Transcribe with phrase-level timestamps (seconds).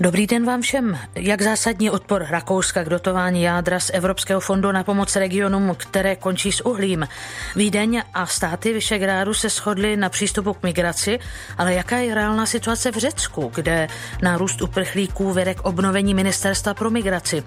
[0.00, 0.98] Dobrý den vám všem.
[1.14, 6.52] Jak zásadní odpor Rakouska k dotování jádra z Evropského fondu na pomoc regionům, které končí
[6.52, 7.08] s uhlím?
[7.56, 11.18] Vídeň a státy Vyšegrádu se shodly na přístupu k migraci,
[11.58, 13.88] ale jaká je reálná situace v Řecku, kde
[14.22, 17.42] nárůst uprchlíků vede k obnovení ministerstva pro migraci?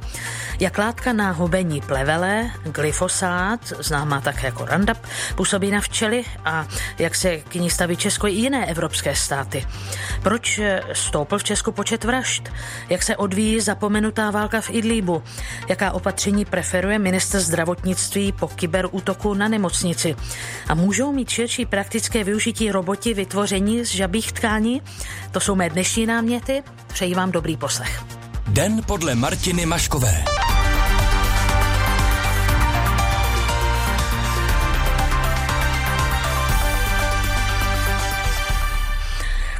[0.59, 4.97] Jak látka na hubení plevele, glyfosát, známá také jako Roundup,
[5.35, 6.67] působí na včely a
[6.99, 9.67] jak se k ní staví Česko i jiné evropské státy?
[10.23, 10.59] Proč
[10.93, 12.34] stoupl v Česku počet vražd?
[12.41, 12.53] Vražd,
[12.89, 15.23] jak se odvíjí zapomenutá válka v Idlíbu,
[15.69, 20.15] jaká opatření preferuje minister zdravotnictví po kyberútoku na nemocnici
[20.67, 24.81] a můžou mít širší praktické využití roboti vytvoření z žabých tkání?
[25.31, 26.63] To jsou mé dnešní náměty.
[26.87, 28.03] Přeji vám dobrý poslech.
[28.47, 30.23] Den podle Martiny Maškové.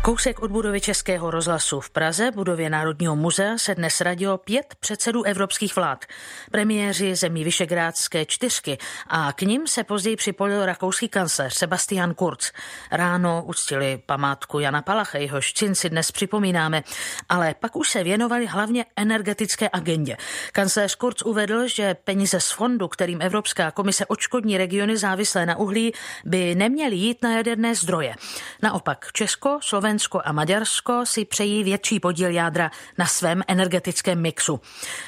[0.06, 5.24] Kousek od budovy Českého rozhlasu v Praze, budově Národního muzea, se dnes radilo pět předsedů
[5.24, 6.06] evropských vlád,
[6.52, 12.52] premiéři zemí Vyšegrádské čtyřky a k ním se později připojil rakouský kancléř Sebastian Kurz.
[12.92, 16.84] Ráno uctili památku Jana Palacha, jehož čin si dnes připomínáme,
[17.30, 20.18] ale pak už se věnovali hlavně energetické agendě.
[20.52, 25.94] Kancléř Kurz uvedl, že peníze z fondu, kterým Evropská komise odškodní regiony závislé na uhlí,
[26.26, 28.16] by neměly jít na jaderné zdroje.
[28.62, 34.62] Naopak Česko, Slovensko, Slovensko a Maďarsko si přejí větší podíl jádra na svém energetickém mixu.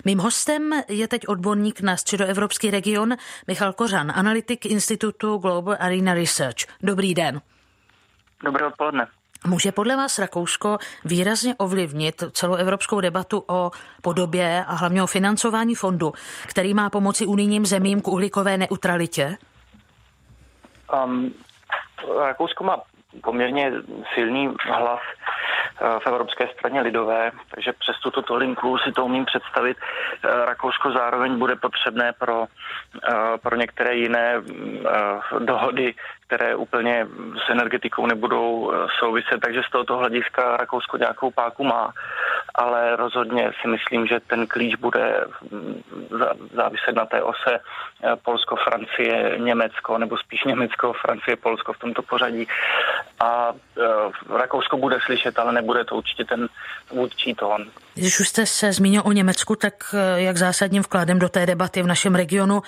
[0.06, 3.16] Mým hostem je teď odborník na středoevropský region
[3.48, 6.58] Michal Kořan, analytik Institutu Global Arena Research.
[6.84, 7.42] Dobrý den.
[8.44, 9.08] Dobré odpoledne.
[9.48, 13.72] Může podle vás Rakousko výrazně ovlivnit celou evropskou debatu o
[14.02, 16.14] podobě a hlavně o financování fondu,
[16.48, 19.38] který má pomoci unijním zemím k uhlíkové neutralitě?
[21.06, 21.34] Um,
[22.20, 22.82] Rakousko má
[23.24, 23.72] poměrně
[24.14, 29.26] silný hlas eh, v Evropské straně lidové, takže přes tuto to linku si to umím
[29.26, 29.78] představit.
[29.78, 32.46] Eh, Rakousko zároveň bude potřebné pro,
[33.10, 34.42] eh, pro některé jiné
[35.40, 35.94] dohody,
[36.28, 37.08] které úplně
[37.46, 41.94] s energetikou nebudou souviset, takže z tohoto hlediska Rakousko nějakou páku má
[42.58, 45.26] ale rozhodně si myslím, že ten klíč bude
[46.54, 47.60] záviset na té ose
[48.24, 52.48] Polsko, Francie, Německo, nebo spíš Německo, Francie, Polsko v tomto pořadí.
[53.20, 56.48] A eh, Rakousko bude slyšet, ale nebude to určitě ten
[56.92, 57.66] vůdčí tón.
[57.94, 61.82] Když už jste se zmínil o Německu, tak eh, jak zásadním vkladem do té debaty
[61.82, 62.62] v našem regionu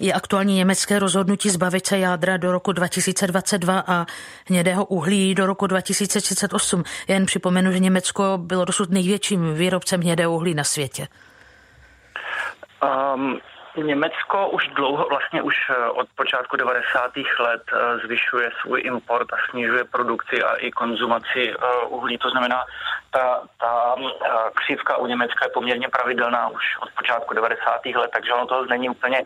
[0.00, 4.06] je aktuální německé rozhodnutí zbavit se jádra do roku 2022 a
[4.48, 6.82] hnědého uhlí do roku 2038.
[7.08, 11.08] Jen připomenu, že Německo bylo dosud největším výrobcem hnědého uhlí na světě.
[13.14, 13.40] Um,
[13.82, 17.12] Německo už dlouho, vlastně už eh, od počátku 90.
[17.38, 21.54] let eh, zvyšuje svůj import a snižuje produkci a i konzumaci
[21.88, 22.18] uhlí.
[22.18, 22.64] To znamená,
[23.16, 23.94] ta, ta
[24.54, 27.86] křivka u Německa je poměrně pravidelná už od počátku 90.
[27.86, 29.22] let, takže ono to není úplně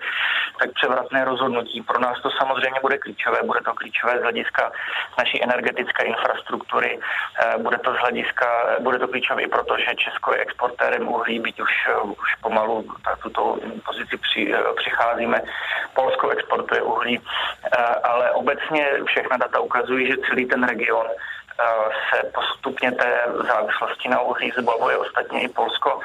[0.60, 1.82] tak převratné rozhodnutí.
[1.82, 4.72] Pro nás to samozřejmě bude klíčové, bude to klíčové z hlediska
[5.18, 8.46] naší energetické infrastruktury, e, bude to z hlediska,
[8.80, 11.72] bude to klíčové i proto, že Česko je exportérem uhlí, byť už,
[12.04, 15.42] už pomalu na tuto pozici při, přicházíme.
[15.94, 17.20] Polsko exportuje uhlí,
[18.02, 21.06] ale obecně všechna data ukazují, že celý ten region
[22.10, 24.96] se postupně té závislosti na uhlí zbavuje.
[24.96, 26.00] Ostatně i Polsko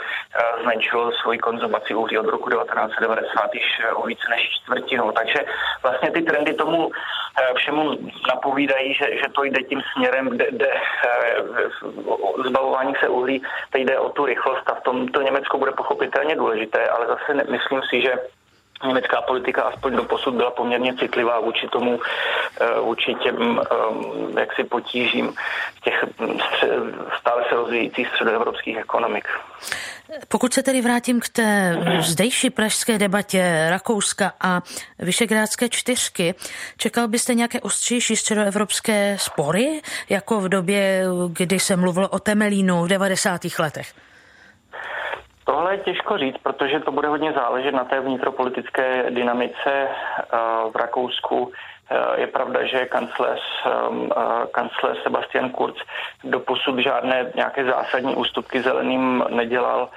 [0.62, 5.12] zmenšilo svoji konzumaci uhlí od roku 1990 již o více než čtvrtinu.
[5.12, 5.40] Takže
[5.84, 6.92] vlastně ty trendy tomu
[7.56, 7.98] všemu
[8.28, 10.74] napovídají, že, že to jde tím směrem, kde, kde
[12.48, 16.36] zbavování se uhlí, teď jde o tu rychlost a v tom to Německo bude pochopitelně
[16.36, 18.14] důležité, ale zase myslím si, že
[18.84, 22.00] německá politika aspoň do posud byla poměrně citlivá vůči tomu,
[22.62, 25.34] eh, vůči těm eh, jaksi potížím
[25.84, 26.06] těch
[27.20, 29.28] stále se rozvíjících středoevropských ekonomik.
[30.28, 34.62] Pokud se tedy vrátím k té zdejší pražské debatě Rakouska a
[35.00, 36.36] Vyšegrádské čtyřky,
[36.78, 42.88] čekal byste nějaké ostřejší středoevropské spory, jako v době, kdy se mluvilo o Temelínu v
[42.88, 43.42] 90.
[43.60, 43.94] letech?
[45.46, 49.88] Tohle je těžko říct, protože to bude hodně záležet na té vnitropolitické dynamice eh,
[50.72, 51.52] v Rakousku.
[51.90, 54.10] Eh, je pravda, že kancléř, ehm,
[54.84, 55.76] eh, Sebastian Kurz
[56.24, 59.90] doposud žádné nějaké zásadní ústupky zeleným nedělal.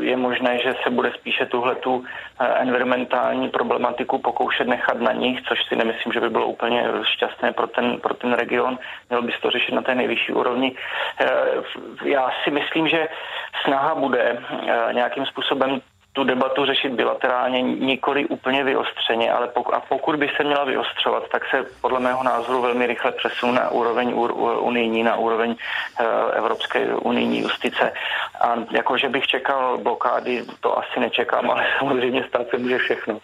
[0.00, 2.04] Je možné, že se bude spíše tuhle tu
[2.38, 7.66] environmentální problematiku pokoušet nechat na nich, což si nemyslím, že by bylo úplně šťastné pro
[7.66, 8.78] ten, pro ten region.
[9.08, 10.76] Měl by se to řešit na té nejvyšší úrovni.
[12.04, 13.08] Já si myslím, že
[13.64, 14.38] snaha bude
[14.92, 15.80] nějakým způsobem
[16.16, 21.28] tu debatu řešit bilaterálně, nikoli úplně vyostřeně, ale pokud, a pokud by se měla vyostřovat,
[21.32, 24.14] tak se podle mého názoru velmi rychle přesune na úroveň
[24.60, 27.92] unijní, na úroveň uh, Evropské unijní justice.
[28.40, 33.18] A jakože bych čekal blokády, to asi nečekám, ale samozřejmě stát se může všechno.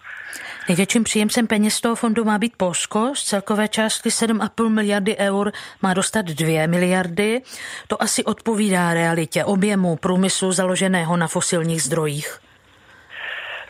[0.69, 3.11] Největším příjemcem peněz toho fondu má být Polsko.
[3.15, 5.51] Z celkové částky 7,5 miliardy eur
[5.81, 7.41] má dostat 2 miliardy.
[7.87, 12.42] To asi odpovídá realitě objemu průmyslu založeného na fosilních zdrojích.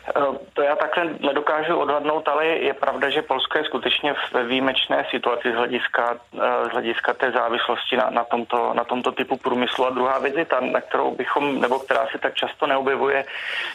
[0.08, 5.06] Eh, to já takhle nedokážu odhadnout, ale je pravda, že Polsko je skutečně v výjimečné
[5.10, 9.86] situaci z hlediska, eh, z hlediska té závislosti na, na, tomto, na tomto typu průmyslu.
[9.86, 13.24] A druhá věc je ta, na kterou bychom, nebo která se tak často neobjevuje,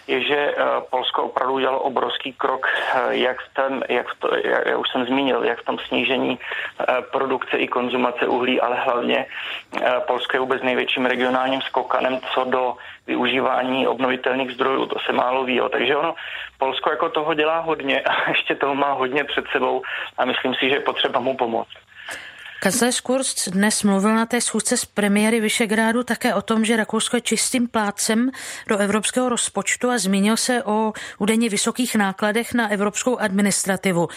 [0.08, 2.68] je, že eh, Polsko opravdu udělalo obrovský krok,
[3.10, 6.40] jak, v tom, jak, v to, jak já už jsem zmínil, jak v tom snížení
[7.12, 9.26] produkce i konzumace uhlí, ale hlavně
[10.08, 12.76] Polsko je vůbec největším regionálním skokanem co do
[13.10, 15.62] využívání obnovitelných zdrojů, to se málo ví.
[15.72, 16.16] Takže ono,
[16.58, 19.82] Polsko jako toho dělá hodně a ještě toho má hodně před sebou
[20.18, 21.78] a myslím si, že je potřeba mu pomoct.
[22.62, 27.18] Kancléř Kurz dnes mluvil na té schůzce s premiéry Vyšegrádu také o tom, že Rakousko
[27.18, 28.32] je čistým plácem
[28.68, 34.08] do evropského rozpočtu a zmínil se o údajně vysokých nákladech na evropskou administrativu.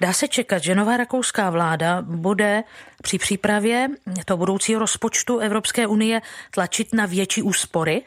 [0.00, 2.62] Dá se čekat, že nová rakouská vláda bude
[3.02, 3.88] při přípravě
[4.24, 6.20] toho budoucího rozpočtu Evropské unie
[6.50, 8.02] tlačit na větší úspory?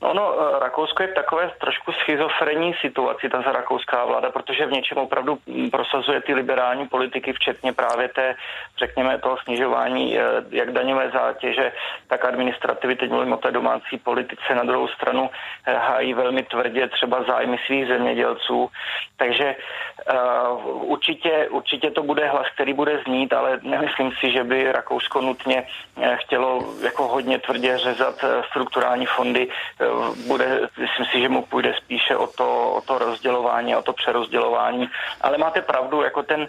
[0.00, 4.98] Ono, eh, Rakousko je v takové trošku schizofrenní situaci, ta rakouská vláda, protože v něčem
[4.98, 8.34] opravdu mm, prosazuje ty liberální politiky, včetně právě té,
[8.78, 11.72] řekněme, toho snižování eh, jak daňové zátěže,
[12.08, 15.30] tak administrativy, teď mluvím o té domácí politice, na druhou stranu
[15.66, 18.70] eh, hájí velmi tvrdě třeba zájmy svých zemědělců,
[19.16, 19.56] takže
[20.12, 25.20] uh, určitě, určitě to bude hlas, který bude znít, ale nemyslím si, že by Rakousko
[25.20, 25.66] nutně
[26.14, 29.48] chtělo jako hodně tvrdě řezat strukturální fondy
[30.26, 34.88] bude, myslím si, že mu půjde spíše o to, o to rozdělování, o to přerozdělování.
[35.20, 36.48] Ale máte pravdu, jako ten,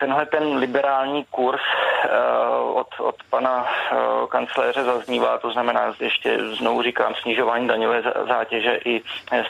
[0.00, 1.60] tenhle ten liberální kurz
[2.04, 2.08] eh,
[2.74, 3.96] od, od pana eh,
[4.28, 9.02] kancléře zaznívá, to znamená, ještě znovu říkám, snižování daňové zátěže i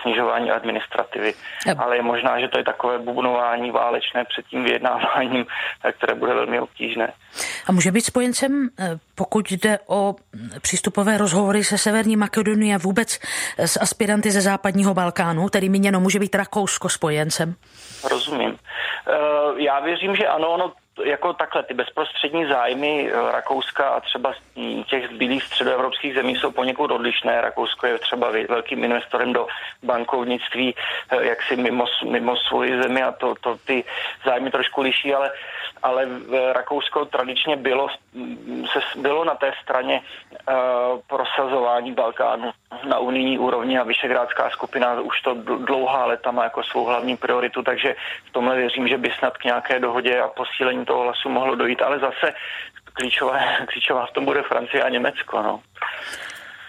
[0.02, 1.34] snižování administrativy.
[1.78, 5.46] Ale je možná, že to je takové bubnování válečné před tím vyjednáváním,
[5.92, 7.12] které bude velmi obtížné.
[7.66, 8.68] A může být spojencem,
[9.14, 10.14] pokud jde o
[10.62, 13.18] přístupové rozhovory se Severní Makedonií a vůbec
[13.58, 17.54] s aspiranty ze západního Balkánu, tedy míněno může být Rakousko spojencem?
[18.10, 18.58] Rozumím.
[19.56, 20.72] Já věřím, že ano, ono
[21.04, 24.34] jako takhle ty bezprostřední zájmy eh, Rakouska a třeba
[24.86, 27.40] těch zbylých středoevropských zemí jsou poněkud odlišné.
[27.40, 29.46] Rakousko je třeba velkým investorem do
[29.82, 30.74] bankovnictví,
[31.10, 33.84] eh, jak si mimo, mimo svoji zemi a to, to ty
[34.24, 35.30] zájmy trošku liší, ale,
[35.82, 36.08] ale
[36.52, 37.88] Rakousko tradičně bylo,
[38.72, 42.50] se, bylo na té straně uh, prosazování Balkánu
[42.84, 47.62] na unijní úrovni a Vyšegrádská skupina už to dlouhá leta má jako svou hlavní prioritu,
[47.62, 51.54] takže v tomhle věřím, že by snad k nějaké dohodě a posílení toho hlasu mohlo
[51.54, 52.34] dojít, ale zase
[52.92, 53.38] klíčová,
[53.72, 55.42] klíčová v tom bude Francie a Německo.
[55.42, 55.60] No.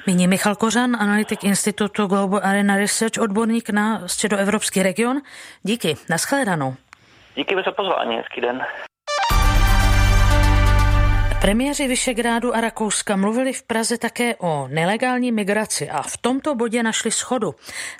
[0.07, 5.21] Nyní Michal Kořan, analytik Institutu Global Arena Research, odborník na středoevropský region.
[5.63, 6.75] Díky, nashledanou.
[7.35, 8.65] Díky za pozvání, hezký den.
[11.41, 16.83] Premiéři Vyšegrádu a Rakouska mluvili v Praze také o nelegální migraci a v tomto bodě
[16.83, 17.55] našli schodu.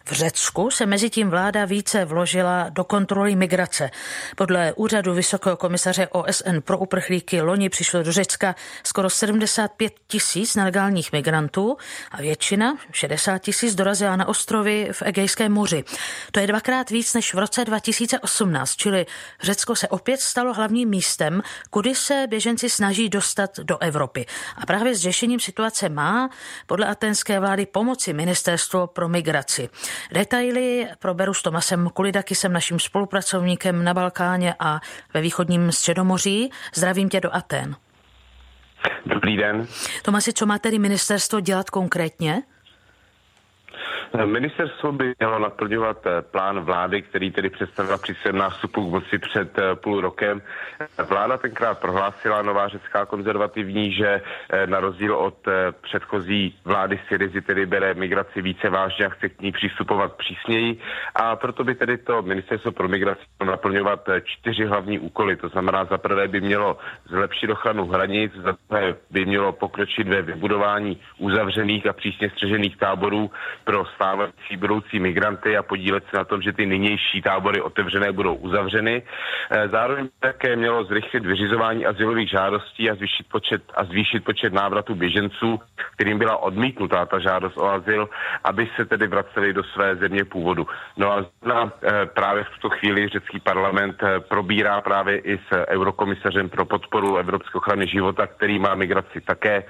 [0.06, 3.91] V Řecku se mezi tím vláda více vložila do kontroly migrace.
[4.36, 11.12] Podle úřadu Vysokého komisaře OSN pro uprchlíky loni přišlo do Řecka skoro 75 tisíc nelegálních
[11.12, 11.77] migrantů
[12.12, 15.83] a většina, 60 tisíc, dorazila na ostrovy v Egejském moři.
[16.31, 19.06] To je dvakrát víc než v roce 2018, čili
[19.42, 24.26] Řecko se opět stalo hlavním místem, kudy se běženci snaží dostat dostat do Evropy.
[24.57, 26.30] A právě s řešením situace má
[26.66, 29.69] podle atenské vlády pomoci Ministerstvo pro migraci.
[30.12, 34.80] Detaily proberu s Tomasem Kulidakisem, naším spolupracovníkem na Balkáně a
[35.14, 36.50] ve východním středomoří.
[36.76, 37.76] Zdravím tě do Aten.
[39.06, 39.68] Dobrý den.
[40.02, 42.44] Tomasi, co má tedy ministerstvo dělat konkrétně?
[44.25, 49.18] Ministerstvo by mělo naplňovat eh, plán vlády, který tedy představila při svém nástupu k moci
[49.18, 50.42] před eh, půl rokem.
[51.09, 55.37] Vláda tenkrát prohlásila nová řecká konzervativní, že eh, na rozdíl od
[55.81, 60.80] předchozí vlády Syrizy tedy bere migraci více vážně a chce k ní přistupovat přísněji.
[61.16, 65.35] A proto by tedy to Ministerstvo pro migraci naplňovat čtyři hlavní úkoly.
[65.35, 66.78] To znamená, za prvé by mělo
[67.09, 73.31] zlepšit ochranu hranic, za druhé by mělo pokročit ve vybudování uzavřených a přísně střežených táborů
[73.63, 78.35] pro stávající budoucí migranty a podílet se na tom, že ty nynější tábory otevřené budou
[78.35, 79.03] uzavřeny.
[79.71, 85.59] Zároveň také mělo zrychlit vyřizování asilových žádostí a zvýšit počet, a zvýšit počet návratů běženců,
[85.95, 88.09] kterým byla odmítnutá ta žádost o azyl,
[88.44, 90.68] aby se tedy vraceli do své země původu.
[90.97, 91.71] No a na,
[92.13, 97.87] právě v tuto chvíli řecký parlament probírá právě i s eurokomisařem pro podporu Evropské ochrany
[97.87, 99.63] života, který má migraci také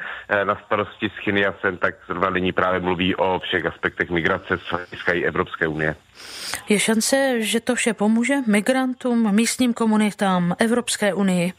[0.43, 4.19] na starosti s Chyniasem, tak zrovna nyní právě mluví o všech aspektech migrace
[4.58, 5.96] z hlediska Evropské unie.
[6.70, 11.54] Je šance, že to vše pomůže migrantům, místním komunitám, Evropské unii?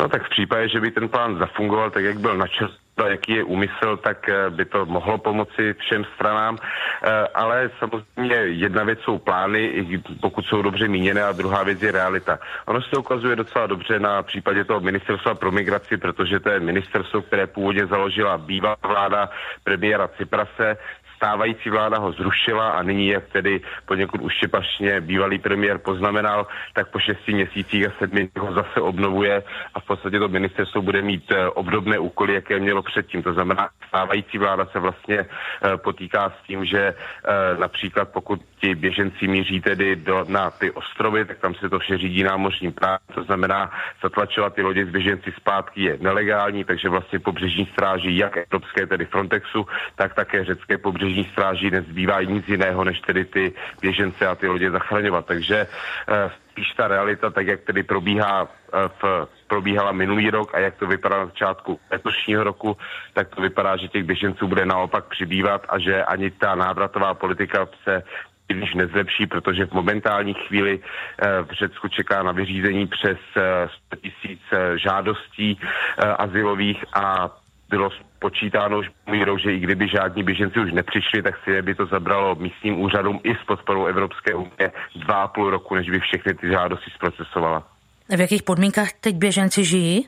[0.00, 2.36] No tak v případě, že by ten plán zafungoval tak, jak byl
[2.96, 6.58] načrtnut, jaký je úmysl, tak eh, by to mohlo pomoci všem stranám.
[7.02, 9.86] Eh, ale samozřejmě jedna věc jsou plány,
[10.20, 12.38] pokud jsou dobře míněné, a druhá věc je realita.
[12.66, 17.22] Ono se ukazuje docela dobře na případě toho ministerstva pro migraci, protože to je ministerstvo,
[17.22, 19.30] které původně založila bývalá vláda
[19.64, 20.76] premiéra Ciprase,
[21.16, 26.98] stávající vláda ho zrušila a nyní, jak tedy poněkud uštěpašně bývalý premiér poznamenal, tak po
[26.98, 29.42] šesti měsících a sedmi ho zase obnovuje
[29.74, 33.22] a v podstatě to ministerstvo bude mít eh, obdobné úkoly, jaké mělo předtím.
[33.22, 38.74] To znamená, stávající vláda se vlastně eh, potýká s tím, že eh, například pokud ti
[38.74, 42.98] běženci míří tedy do, na ty ostrovy, tak tam se to vše řídí námořním právem.
[43.14, 43.70] To znamená,
[44.02, 49.04] zatlačovat ty lodě s běženci zpátky je nelegální, takže vlastně pobřežní stráží jak evropské, tedy
[49.04, 54.34] Frontexu, tak také řecké pobřežní pobřežní stráží nezbývá nic jiného, než tedy ty běžence a
[54.34, 55.26] ty lodě zachraňovat.
[55.26, 60.58] Takže eh, spíš ta realita, tak jak tedy probíhá eh, v, probíhala minulý rok a
[60.58, 62.76] jak to vypadá na začátku letošního roku,
[63.12, 67.68] tak to vypadá, že těch běženců bude naopak přibývat a že ani ta návratová politika
[67.84, 68.02] se
[68.48, 73.18] když nezlepší, protože v momentální chvíli eh, v Řecku čeká na vyřízení přes
[73.86, 74.42] 100 tisíc
[74.76, 75.58] žádostí
[76.18, 77.30] azylových a
[77.68, 81.86] bylo počítáno už mírou, že i kdyby žádní běženci už nepřišli, tak si by to
[81.86, 86.34] zabralo místním úřadům i s podporou Evropské unie dva a půl roku, než by všechny
[86.34, 87.66] ty žádosti zprocesovala.
[88.16, 90.06] V jakých podmínkách teď běženci žijí?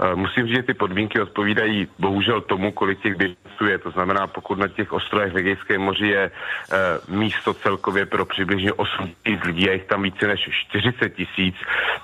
[0.00, 3.78] Eh, musím říct, že ty podmínky odpovídají bohužel tomu, kolik těch běženců je.
[3.78, 6.76] To znamená, pokud na těch ostrovech v Egejském moři je eh,
[7.08, 11.54] místo celkově pro přibližně 8 tisíc lidí a jich tam více než 40 tisíc,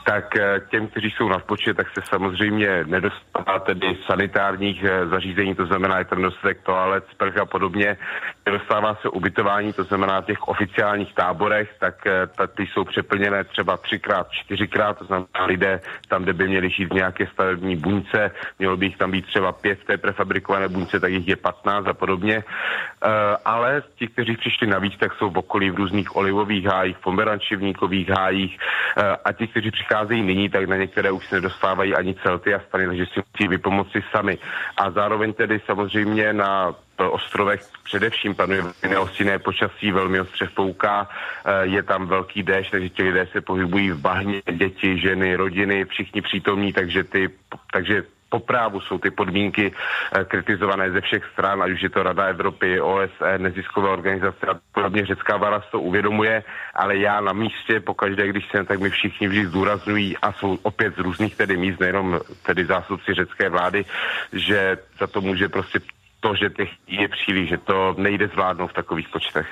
[0.04, 5.66] tak eh, těm, kteří jsou na počet, tak se samozřejmě nedostává tedy sanitárních zařízení, to
[5.66, 7.96] znamená, je tam dostatek toalet, sprch a podobně.
[8.46, 11.94] Nedostává se ubytování, to znamená v těch oficiálních táborech, tak
[12.56, 16.94] ty jsou přeplněné třeba třikrát, čtyřikrát, to znamená lidé tam, kde by měli žít v
[16.94, 21.12] nějaké stavební buňce, mělo by jich tam být třeba pět v té prefabrikované buňce, tak
[21.12, 22.36] jich je 15 a podobně.
[22.36, 22.44] E,
[23.44, 28.58] ale ti, kteří přišli navíc, tak jsou v okolí v různých olivových hájích, pomerančivníkových hájích
[28.96, 32.60] e, a ti, kteří přicházejí nyní, tak na některé už se nedostávají ani celty a
[32.60, 34.38] stany, takže si musí vypomoci sami.
[34.76, 41.08] A zároveň tedy samozřejmě na ostrovech především panuje neostinné počasí, velmi ostře fouká,
[41.44, 45.84] e, je tam velký déšť, takže ti lidé se pohybují v bahně, děti, ženy, rodiny,
[45.84, 47.30] všichni přítomní, takže ty
[47.72, 48.02] takže
[48.34, 52.24] po právu jsou ty podmínky eh, kritizované ze všech stran, ať už je to Rada
[52.34, 55.06] Evropy, OSN, neziskové organizace a podobně.
[55.06, 56.42] Řecká vláda to uvědomuje,
[56.74, 60.94] ale já na místě, pokaždé, když jsem, tak mi všichni vždy zdůrazňují a jsou opět
[60.94, 63.84] z různých tedy míst, nejenom tedy zástupci řecké vlády,
[64.32, 65.78] že za to může prostě
[66.24, 69.46] to, že těch je příliš, že to nejde zvládnout v takových počtech.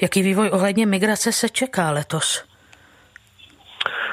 [0.00, 2.49] Jaký vývoj ohledně migrace se čeká letos?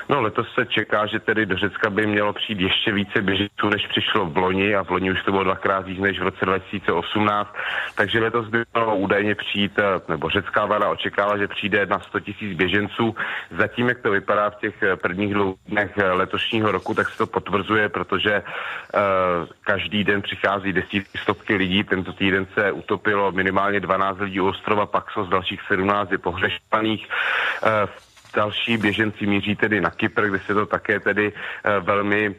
[0.10, 3.88] No letos se čeká, že tedy do Řecka by mělo přijít ještě více běženců, než
[3.88, 7.56] přišlo v loni a v loni už to bylo dvakrát víc než v roce 2018,
[7.96, 12.20] takže letos by mělo údajně přijít, eh, nebo řecká vláda očekává, že přijde na 100
[12.20, 13.16] tisíc běženců.
[13.58, 15.34] Zatím, jak to vypadá v těch eh, prvních
[15.68, 19.02] dnech eh, letošního roku, tak se to potvrzuje, protože uh,
[19.62, 21.84] každý den přichází desítky, stovky lidí.
[21.84, 27.08] Tento týden se utopilo minimálně 12 lidí u ostrova Paxos, dalších 17 je pohřešpaných.
[27.64, 27.90] Uh,
[28.38, 32.36] další běženci míří tedy na Kypr, kde se to také tedy uh, velmi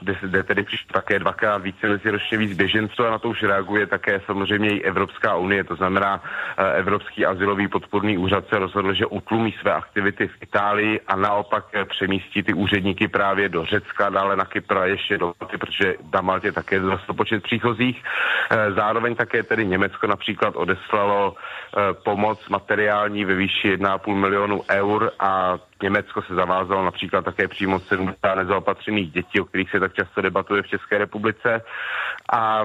[0.00, 3.86] kde, kde tedy přišlo také dvakrát více meziročně víc běženců a na to už reaguje
[3.86, 6.22] také samozřejmě i Evropská unie, to znamená
[6.58, 11.64] eh, Evropský asilový podporný úřad se rozhodl, že utlumí své aktivity v Itálii a naopak
[11.72, 15.94] eh, přemístí ty úředníky právě do Řecka, dále na Kypr a ještě do Malty, protože
[16.14, 18.02] na Maltě také zrostl počet příchozích.
[18.50, 21.34] Eh, zároveň také tedy Německo například odeslalo
[22.04, 28.34] pomoc materiální ve výši 1,5 milionu eur a Německo se zavázalo například také přímo 70
[28.34, 31.62] nezaopatřených dětí, o kterých se tak často debatuje v České republice.
[32.32, 32.64] A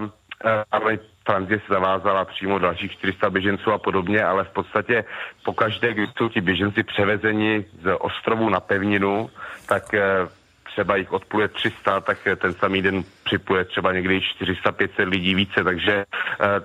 [0.71, 5.05] ale Francie se zavázala přímo dalších 400 běženců a podobně, ale v podstatě
[5.45, 9.29] pokaždé, když jsou ti běženci převezeni z ostrovu na pevninu,
[9.67, 9.83] tak
[10.73, 16.05] třeba jich odpluje 300, tak ten samý den připuje třeba někdy 400-500 lidí více, takže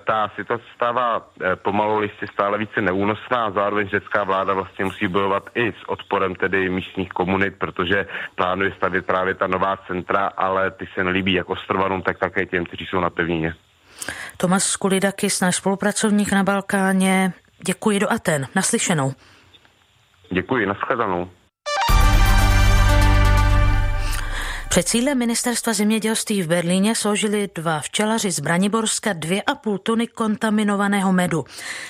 [0.05, 1.29] ta situace stává
[1.63, 6.35] pomalu jistě stále více neúnosná a zároveň řecká vláda vlastně musí bojovat i s odporem
[6.35, 11.51] tedy místních komunit, protože plánuje stavět právě ta nová centra, ale ty se nelíbí jak
[11.51, 13.55] Ostrovanům, tak také těm, kteří jsou na pevnině.
[14.37, 17.33] Tomas Skulidakis, náš spolupracovník na Balkáně,
[17.67, 18.47] děkuji do Aten.
[18.55, 19.13] Naslyšenou.
[20.31, 21.31] Děkuji, nashledanou.
[24.69, 30.07] Před sídlem ministerstva zemědělství v Berlíně složili dva včelaři z Braniborska dvě a půl tuny
[30.07, 31.45] kontaminovaného medu.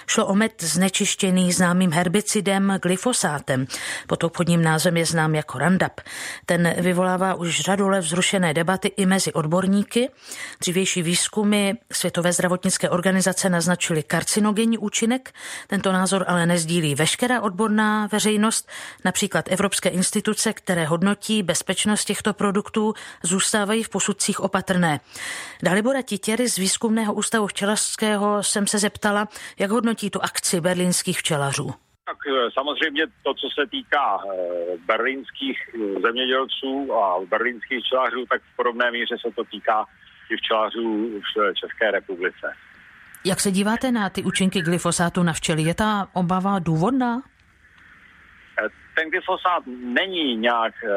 [0.06, 3.66] Šlo o med znečištěný známým herbicidem glyfosátem.
[4.06, 6.00] Pod obchodním názvem je znám jako Roundup.
[6.46, 10.08] Ten vyvolává už řadu let vzrušené debaty i mezi odborníky.
[10.60, 15.32] Dřívější výzkumy Světové zdravotnické organizace naznačily karcinogenní účinek.
[15.66, 18.68] Tento názor ale nezdílí veškerá odborná veřejnost,
[19.04, 25.00] například evropské instituce, které hodnotí bezpečnost těchto produktů produktů zůstávají v posudcích opatrné.
[25.62, 31.70] Dalibora Titěry z Výzkumného ústavu včelařského jsem se zeptala, jak hodnotí tu akci berlínských včelařů.
[32.06, 34.28] Tak eh, samozřejmě to, co se týká eh,
[34.86, 39.84] berlínských eh, zemědělců a berlínských včelařů, tak v podobné míře se to týká
[40.30, 42.46] i včelařů v České republice.
[43.24, 45.62] Jak se díváte na ty účinky glyfosátu na včely?
[45.62, 47.22] Je ta obava důvodná?
[48.98, 50.88] Ten glyfosát není nějak e,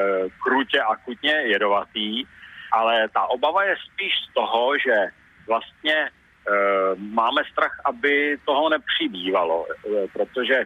[0.43, 2.23] krutě akutně jedovatý,
[2.71, 4.95] ale ta obava je spíš z toho, že
[5.47, 6.09] vlastně e,
[6.97, 10.65] máme strach, aby toho nepřibývalo, e, protože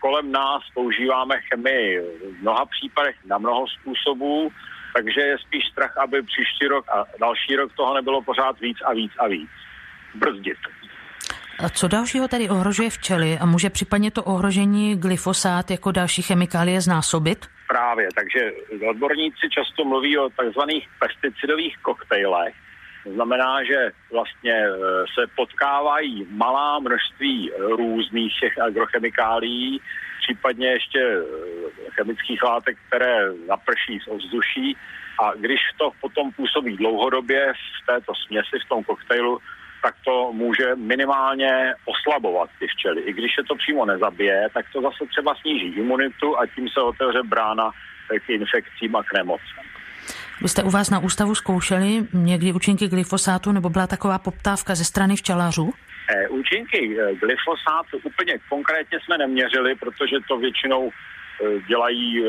[0.00, 4.52] kolem nás používáme chemii v mnoha případech na mnoho způsobů,
[4.94, 8.92] takže je spíš strach, aby příští rok a další rok toho nebylo pořád víc a
[8.94, 9.50] víc a víc.
[10.14, 10.58] Brzdit.
[11.64, 16.80] A co dalšího tady ohrožuje včely a může případně to ohrožení glyfosát jako další chemikálie
[16.80, 17.46] znásobit?
[17.68, 18.52] Právě, takže
[18.90, 22.54] odborníci často mluví o takzvaných pesticidových koktejlech.
[23.04, 24.70] To znamená, že vlastně e,
[25.14, 29.80] se potkávají malá množství různých těch agrochemikálií,
[30.22, 31.22] případně ještě e,
[31.90, 33.16] chemických látek, které
[33.48, 34.76] naprší z ovzduší
[35.22, 39.38] a když to potom působí dlouhodobě v této směsi, v tom koktejlu,
[39.82, 43.00] tak to může minimálně oslabovat ty včely.
[43.02, 46.80] I když se to přímo nezabije, tak to zase třeba sníží imunitu a tím se
[46.80, 47.70] otevře brána
[48.26, 49.64] k infekcím a k nemocem.
[50.42, 54.84] Vy jste u vás na ústavu zkoušeli někdy účinky glyfosátu nebo byla taková poptávka ze
[54.84, 55.74] strany včelařů?
[56.08, 62.24] E, účinky eh, glyfosátu úplně konkrétně jsme neměřili, protože to většinou e, dělají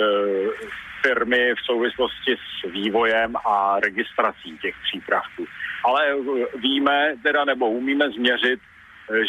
[1.01, 5.45] firmy v souvislosti s vývojem a registrací těch přípravků.
[5.85, 6.15] Ale
[6.55, 8.59] víme, teda nebo umíme změřit,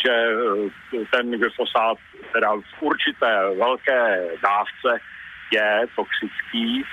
[0.04, 1.98] že eh, ten glyfosát
[2.32, 5.00] teda v určité velké dávce
[5.52, 6.84] je toxický,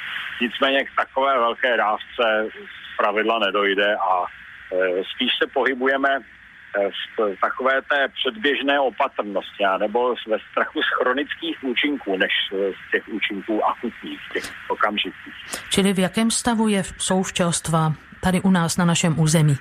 [0.41, 2.49] nicméně k takové velké dávce
[2.97, 6.36] pravidla nedojde a eh, spíš se pohybujeme eh,
[7.17, 13.65] v takové té předběžné opatrnosti, nebo ve strachu z chronických účinků, než z těch účinků
[13.65, 15.33] akutních, těch okamžitých.
[15.69, 19.55] Čili v jakém stavu je, jsou včelstva tady u nás na našem území?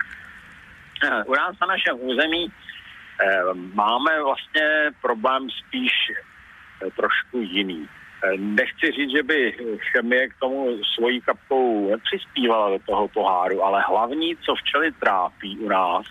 [1.04, 3.42] Eh, u nás na našem území eh,
[3.74, 7.88] máme vlastně problém spíš eh, trošku jiný.
[8.36, 9.56] Nechci říct, že by
[9.92, 15.68] chemie k tomu svojí kapkou nepřispívala do toho poháru, ale hlavní, co včely trápí u
[15.68, 16.06] nás,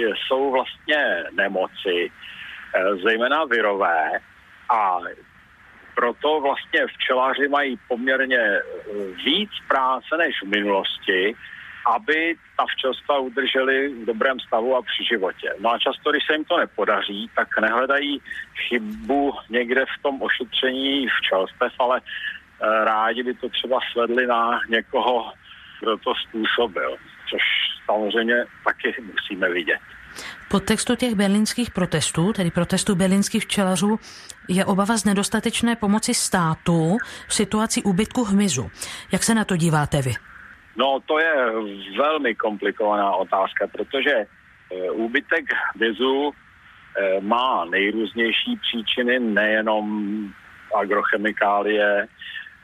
[0.00, 2.10] jsou vlastně nemoci,
[3.02, 4.10] zejména virové
[4.70, 4.98] a
[5.94, 8.60] proto vlastně včelaři mají poměrně
[9.24, 11.34] víc práce než v minulosti,
[11.86, 15.54] aby ta včelstva udrželi v dobrém stavu a při životě.
[15.60, 18.22] No a často, když se jim to nepodaří, tak nehledají
[18.68, 25.32] chybu někde v tom ošetření včelstev, ale eh, rádi by to třeba svedli na někoho,
[25.80, 26.96] kdo to způsobil,
[27.86, 29.78] samozřejmě taky musíme vidět.
[30.48, 33.98] Po textu těch berlínských protestů, tedy protestů berlínských včelařů,
[34.48, 36.96] je obava z nedostatečné pomoci státu
[37.28, 38.70] v situaci úbytku hmyzu.
[39.12, 40.12] Jak se na to díváte vy?
[40.76, 41.34] No to je
[41.98, 44.26] velmi komplikovaná otázka, protože e,
[44.90, 45.44] úbytek
[45.76, 49.86] vizu e, má nejrůznější příčiny, nejenom
[50.74, 52.06] agrochemikálie.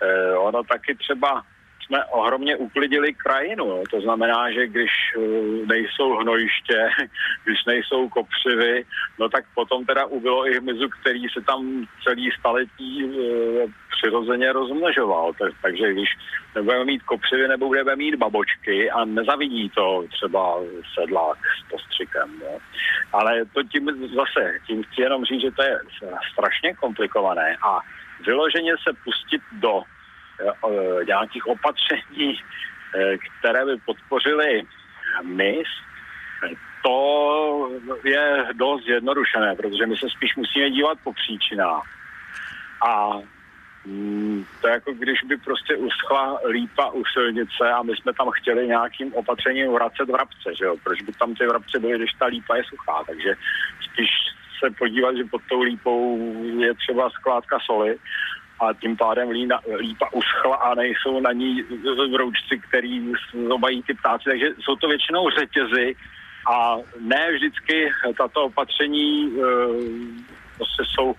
[0.03, 1.43] E, ono taky třeba
[1.91, 3.83] jsme ohromně uklidili krajinu.
[3.91, 5.21] To znamená, že když eh,
[5.67, 6.89] nejsou hnojiště,
[7.45, 8.85] když nejsou kopřivy,
[9.19, 15.33] no tak potom teda ubylo i hmyzu, který se tam celý staletí eh, přirozeně rozmnožoval.
[15.39, 16.09] Tak, takže když
[16.55, 20.61] nebudeme mít kopřivy, nebo budeme mít babočky a nezavidí to třeba
[20.95, 22.39] sedlák s postřikem.
[22.43, 22.59] No.
[23.13, 25.79] Ale to tím zase, tím chci jenom říct, že to je
[26.33, 27.81] strašně komplikované a
[28.27, 29.83] vyloženě se pustit do
[31.07, 32.35] nějakých opatření,
[33.39, 34.63] které by podpořily
[35.23, 35.69] MIS,
[36.83, 37.71] to
[38.05, 41.83] je dost jednodušené, protože my se spíš musíme dívat po příčinách.
[42.89, 43.11] A
[43.85, 48.31] mm, to je jako když by prostě uschla lípa u silnice a my jsme tam
[48.31, 50.77] chtěli nějakým opatřením vracet vrabce, že jo?
[50.85, 53.03] Proč by tam ty vrabce byly, když ta lípa je suchá?
[53.07, 53.35] Takže
[53.91, 54.11] spíš
[54.65, 56.19] se podívat, že pod tou lípou
[56.59, 57.97] je třeba skládka soli
[58.61, 61.65] a tím pádem lína, lípa uschla a nejsou na ní
[62.17, 63.13] roučci, který
[63.49, 64.25] zobají ty ptáci.
[64.25, 65.97] Takže jsou to většinou řetězy
[66.53, 69.41] a ne vždycky tato opatření e,
[70.57, 71.15] prostě jsou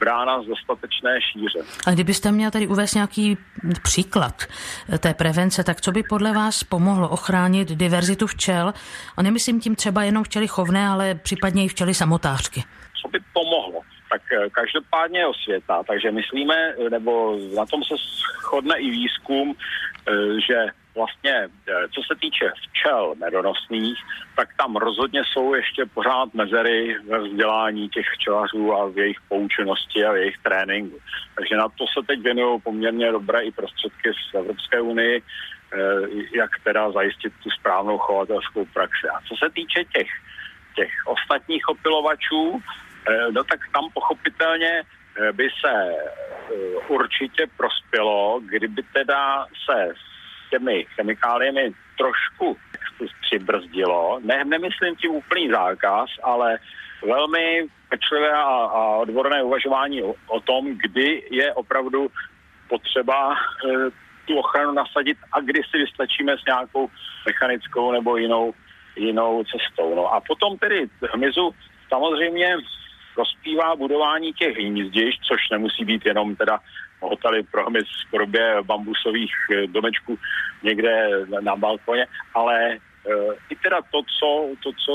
[0.00, 1.58] brána z dostatečné šíře.
[1.86, 3.38] A kdybyste měl tady uvést nějaký
[3.82, 4.42] příklad
[4.98, 8.74] té prevence, tak co by podle vás pomohlo ochránit diverzitu včel?
[9.16, 12.64] A nemyslím tím třeba jenom včely chovné, ale případně i včely samotářky.
[13.02, 13.75] Co by pomohlo?
[14.16, 17.94] Tak eh, každopádně osvěta, takže myslíme, nebo na tom se
[18.40, 21.34] shodne i výzkum, eh, že vlastně,
[21.68, 23.98] eh, co se týče včel medonosných,
[24.36, 30.04] tak tam rozhodně jsou ještě pořád mezery ve vzdělání těch včelařů a v jejich poučenosti
[30.04, 30.98] a v jejich tréninku.
[31.34, 35.22] Takže na to se teď věnují poměrně dobré i prostředky z Evropské unii,
[36.34, 39.08] jak teda zajistit tu správnou chovatelskou praxi.
[39.08, 40.08] A co se týče těch,
[40.76, 42.85] těch ostatních opilovačů, Eh,
[43.30, 46.54] no tak tam pochopitelně eh, by se eh,
[46.88, 49.92] určitě prospělo, kdyby teda se
[50.46, 52.56] s těmi chemikáliemi trošku
[53.20, 54.20] přibrzdilo.
[54.24, 56.58] Ne, nemyslím tím úplný zákaz, ale
[57.06, 62.10] velmi pečlivé a, a odborné uvažování o, o tom, kdy je opravdu
[62.68, 63.36] potřeba e,
[64.26, 66.90] tu ochranu nasadit a kdy si vystačíme s nějakou
[67.26, 68.54] mechanickou nebo jinou,
[68.96, 69.94] jinou cestou.
[69.94, 71.54] No a potom tedy hmyzu
[71.88, 72.56] samozřejmě
[73.16, 76.60] prospívá budování těch hnízdišť, což nemusí být jenom teda
[77.00, 80.18] hotely pro hmyz v podobě bambusových eh, domečků
[80.62, 84.92] někde na balkoně, ale uh, i teda to co, to, co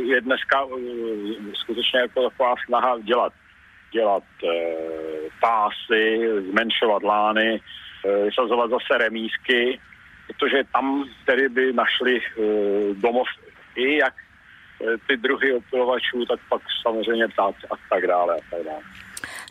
[0.00, 0.78] je dneska uh,
[1.54, 3.32] skutečně jako taková snaha dělat.
[3.92, 4.22] Dělat
[5.40, 7.60] pásy, zmenšovat lány,
[8.24, 9.80] vysazovat zase remísky,
[10.26, 12.20] protože tam tedy by našli
[12.94, 13.28] domov
[13.76, 14.33] i jak Eh,
[15.06, 18.80] ty druhy opilovačů, tak pak samozřejmě ptáci a tak dále a tak dále.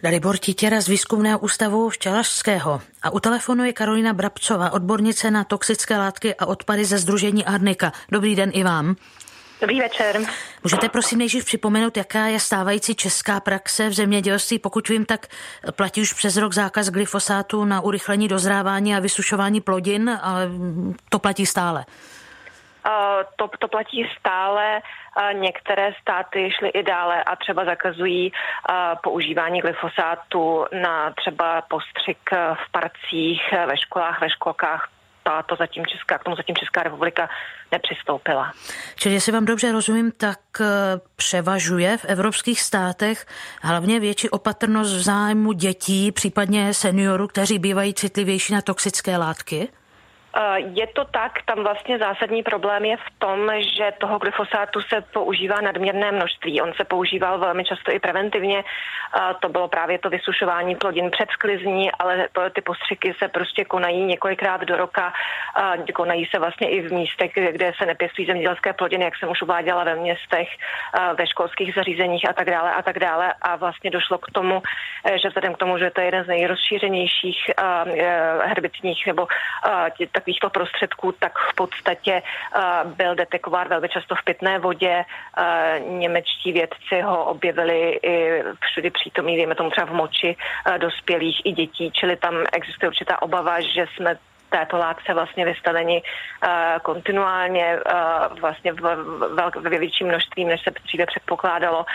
[0.03, 2.81] Dalibor Titěra z Výzkumného ústavu včelařského.
[3.03, 7.91] A u telefonu je Karolina Brabcová, odbornice na toxické látky a odpady ze Združení Arnika.
[8.11, 8.95] Dobrý den i vám.
[9.61, 10.21] Dobrý večer.
[10.63, 14.59] Můžete prosím nejdřív připomenout, jaká je stávající česká praxe v zemědělství?
[14.59, 15.27] Pokud vím, tak
[15.71, 20.49] platí už přes rok zákaz glyfosátu na urychlení dozrávání a vysušování plodin, ale
[21.09, 21.85] to platí stále.
[23.35, 24.81] To, to platí stále.
[25.33, 28.31] Některé státy šly i dále a třeba zakazují
[29.03, 34.89] používání glyfosátu na třeba postřik v parcích, ve školách, ve školkách.
[35.23, 37.29] Ta, to zatím Česká, k tomu zatím Česká republika
[37.71, 38.51] nepřistoupila.
[38.95, 40.39] Čili jestli vám dobře rozumím, tak
[41.15, 43.25] převažuje v evropských státech
[43.61, 49.69] hlavně větší opatrnost v zájmu dětí, případně seniorů, kteří bývají citlivější na toxické látky?
[50.35, 55.01] Eh, je to tak, tam vlastně zásadní problém je v tom, že toho glyfosátu se
[55.01, 56.61] používá nadměrné množství.
[56.61, 58.63] On se používal velmi často i preventivně.
[58.63, 64.03] Eh, to bylo právě to vysušování plodin před sklizní, ale ty postřiky se prostě konají
[64.05, 65.13] několikrát do roka.
[65.57, 69.41] Eh, konají se vlastně i v místech, kde se nepěstují zemědělské plodiny, jak jsem už
[69.41, 70.47] uváděla ve městech,
[71.17, 73.33] ve školských zařízeních a tak dále a tak dále.
[73.41, 74.61] A vlastně došlo k tomu,
[75.21, 77.51] že vzhledem k tomu, že to je jeden z nejrozšířenějších
[78.45, 79.27] herbicidních nebo
[80.11, 82.21] takovýchto prostředků, tak v podstatě
[82.85, 85.05] byl detekován velmi často v pitné vodě.
[85.87, 90.35] Němečtí vědci ho objevili i všudy přítomný, dejme tomu třeba v moči
[90.77, 94.17] dospělých i dětí, čili tam existuje určitá obava, že jsme
[94.49, 96.49] této látce vlastně vystaveni uh,
[96.81, 98.73] kontinuálně, uh, vlastně
[99.61, 101.85] ve větším množství, než se dříve předpokládalo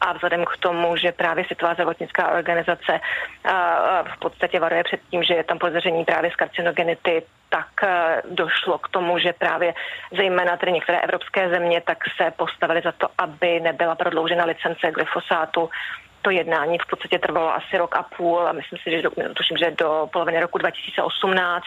[0.00, 3.00] a vzhledem k tomu, že právě Světová zdravotnická organizace
[4.14, 7.68] v podstatě varuje před tím, že je tam podezření právě z karcinogenity, tak
[8.30, 9.74] došlo k tomu, že právě
[10.16, 15.70] zejména tedy některé evropské země tak se postavily za to, aby nebyla prodloužena licence glyfosátu
[16.26, 19.56] to jednání v podstatě trvalo asi rok a půl a myslím si, že do, tuším,
[19.56, 21.64] že do poloviny roku 2018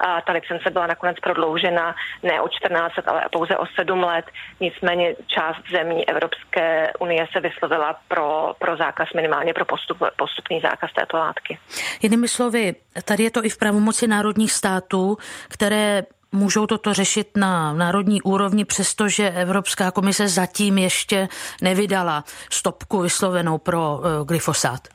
[0.00, 4.24] a ta licence byla nakonec prodloužena ne o 14 let, ale pouze o 7 let.
[4.60, 10.90] Nicméně část zemí Evropské unie se vyslovila pro, pro zákaz, minimálně pro postup, postupný zákaz
[10.92, 11.58] této látky.
[12.02, 15.16] Jinými slovy, tady je to i v pravomoci národních států,
[15.48, 21.28] které můžou toto řešit na národní úrovni, přestože Evropská komise zatím ještě
[21.62, 24.88] nevydala stopku vyslovenou pro uh, glyfosát?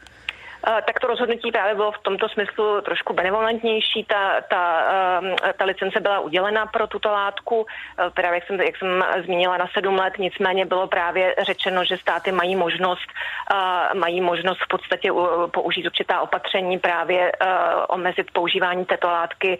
[0.85, 4.03] Tak to rozhodnutí právě bylo v tomto smyslu trošku benevolentnější.
[4.03, 4.83] Ta, ta,
[5.57, 7.65] ta licence byla udělena pro tuto látku,
[8.13, 12.31] právě jak jsem, jak jsem zmínila na sedm let, nicméně bylo právě řečeno, že státy
[12.31, 13.07] mají možnost,
[13.93, 15.11] mají možnost v podstatě
[15.51, 17.31] použít určitá opatření právě
[17.89, 19.59] omezit používání této látky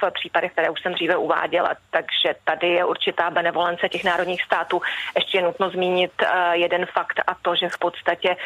[0.00, 1.70] v případech, které už jsem dříve uváděla.
[1.90, 4.82] Takže tady je určitá benevolence těch národních států.
[5.16, 6.12] Ještě je nutno zmínit
[6.52, 8.36] jeden fakt a to, že v podstatě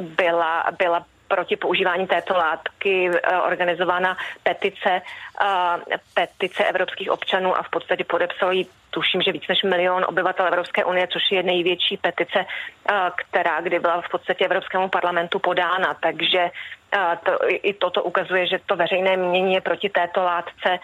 [0.00, 5.02] byla, byla proti používání této látky eh, organizována petice,
[5.40, 10.46] eh, petice evropských občanů a v podstatě podepsalo ji tuším, že víc než milion obyvatel
[10.46, 15.94] Evropské unie, což je největší petice, eh, která kdy byla v podstatě Evropskému parlamentu podána.
[15.94, 16.50] Takže
[17.24, 20.78] to, i toto ukazuje, že to veřejné mění je proti této látce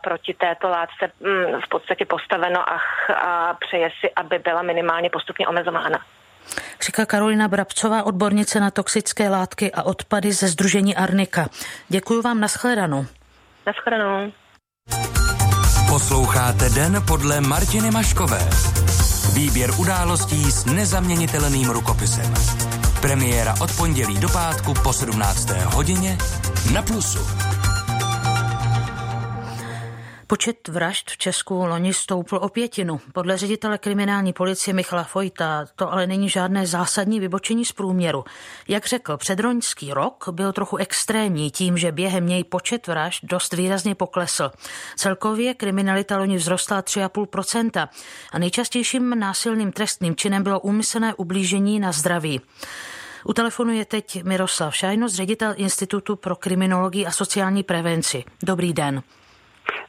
[0.00, 2.80] proti této látce mm, v podstatě postaveno a,
[3.14, 5.98] a přeje si, aby byla minimálně postupně omezována.
[6.86, 11.48] Říká Karolina Brabcová, odbornice na toxické látky a odpady ze Združení Arnika.
[11.88, 13.06] Děkuji vám, nashledanou.
[13.66, 14.32] Nashledanou.
[15.88, 18.48] Posloucháte Den podle Martiny Maškové.
[19.34, 22.34] Výběr událostí s nezaměnitelným rukopisem.
[23.00, 25.50] Premiéra od pondělí do pátku po 17.
[25.50, 26.18] hodině
[26.74, 27.49] na Plusu.
[30.30, 33.00] Počet vražd v Česku loni stoupl o pětinu.
[33.12, 38.24] Podle ředitele kriminální policie Michala Fojta to ale není žádné zásadní vybočení z průměru.
[38.68, 43.94] Jak řekl, předroňský rok byl trochu extrémní tím, že během něj počet vražd dost výrazně
[43.94, 44.50] poklesl.
[44.96, 47.88] Celkově kriminalita loni vzrostla 3,5%
[48.32, 52.40] a nejčastějším násilným trestným činem bylo úmyslné ublížení na zdraví.
[53.24, 58.24] U telefonu je teď Miroslav Šajnos, ředitel Institutu pro kriminologii a sociální prevenci.
[58.42, 59.02] Dobrý den.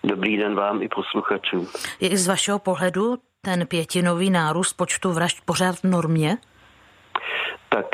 [0.04, 1.68] Dobrý den vám i posluchačům.
[2.00, 6.38] Je i z vašeho pohledu ten pětinový nárůst počtu vražd pořád v normě?
[7.70, 7.86] Tak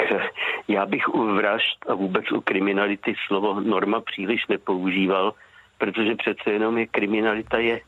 [0.67, 5.33] já bych u vražd a vůbec u kriminality slovo norma příliš nepoužíval,
[5.77, 7.81] protože přece jenom je kriminalita je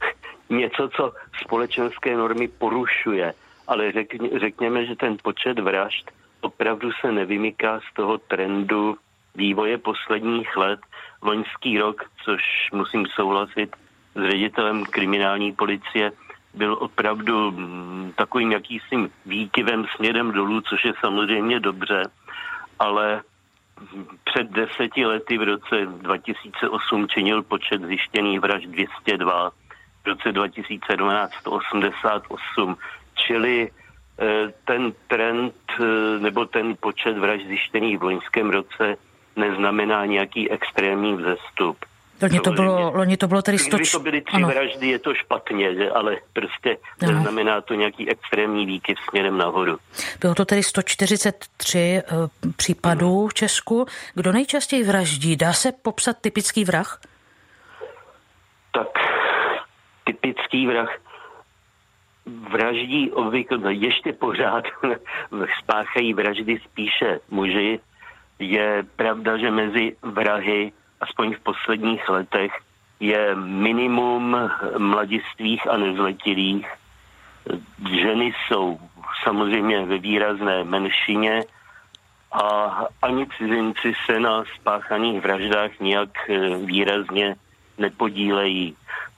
[0.50, 3.34] něco, co společenské normy porušuje.
[3.66, 3.92] Ale
[4.40, 8.96] řekněme, že ten počet vražd opravdu se nevymyká z toho trendu
[9.34, 10.80] vývoje posledních let
[11.22, 13.76] loňský rok, což musím souhlasit
[14.14, 16.12] s ředitelem kriminální policie,
[16.54, 22.02] byl opravdu mm, takovým jakýsi výkyvem směrem dolů, což je samozřejmě dobře,
[22.78, 23.22] ale
[24.24, 29.50] před deseti lety v roce 2008 činil počet zjištěných vražd 202,
[30.04, 32.76] v roce 2012 188,
[33.14, 35.84] čili eh, ten trend eh,
[36.18, 38.96] nebo ten počet vražd zjištěných v loňském roce
[39.36, 41.76] neznamená nějaký extrémní vzestup.
[42.22, 43.76] Loni to bylo, loni to bylo tedy 100...
[43.76, 44.48] Když to byly tři ano.
[44.48, 45.90] vraždy, je to špatně, že?
[45.90, 47.12] ale prostě ano.
[47.12, 49.78] neznamená to nějaký extrémní výkyv směrem nahoru.
[50.20, 53.86] Bylo to tedy 143 uh, eh, případů v Česku.
[54.14, 55.36] Kdo nejčastěji vraždí?
[55.36, 57.00] Dá se popsat typický vrah?
[58.72, 58.88] Tak
[60.04, 60.98] typický vrah
[62.26, 64.64] vraždí obvykle, ještě pořád
[65.62, 67.80] spáchají vraždy spíše muži,
[68.42, 72.52] je pravda, že mezi vrahy, aspoň v posledních letech,
[73.00, 74.36] je minimum
[74.78, 76.66] mladistvých a nezletilých.
[77.90, 78.78] Ženy jsou
[79.24, 81.44] samozřejmě ve výrazné menšině
[82.32, 82.44] a
[83.02, 87.34] ani cizinci se na spáchaných vraždách nějak eh, výrazně
[87.78, 88.76] nepodílejí.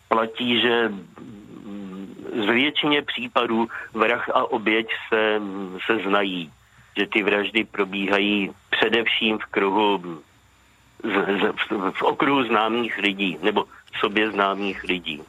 [0.08, 0.92] Platí, že
[2.34, 5.40] z většině případů vrah a oběť se,
[5.86, 6.50] se znají
[6.98, 10.22] že ty vraždy probíhají především v kruhu
[11.04, 11.52] z, z,
[11.92, 13.64] v okruhu známých lidí nebo
[14.00, 15.22] sobě známých lidí.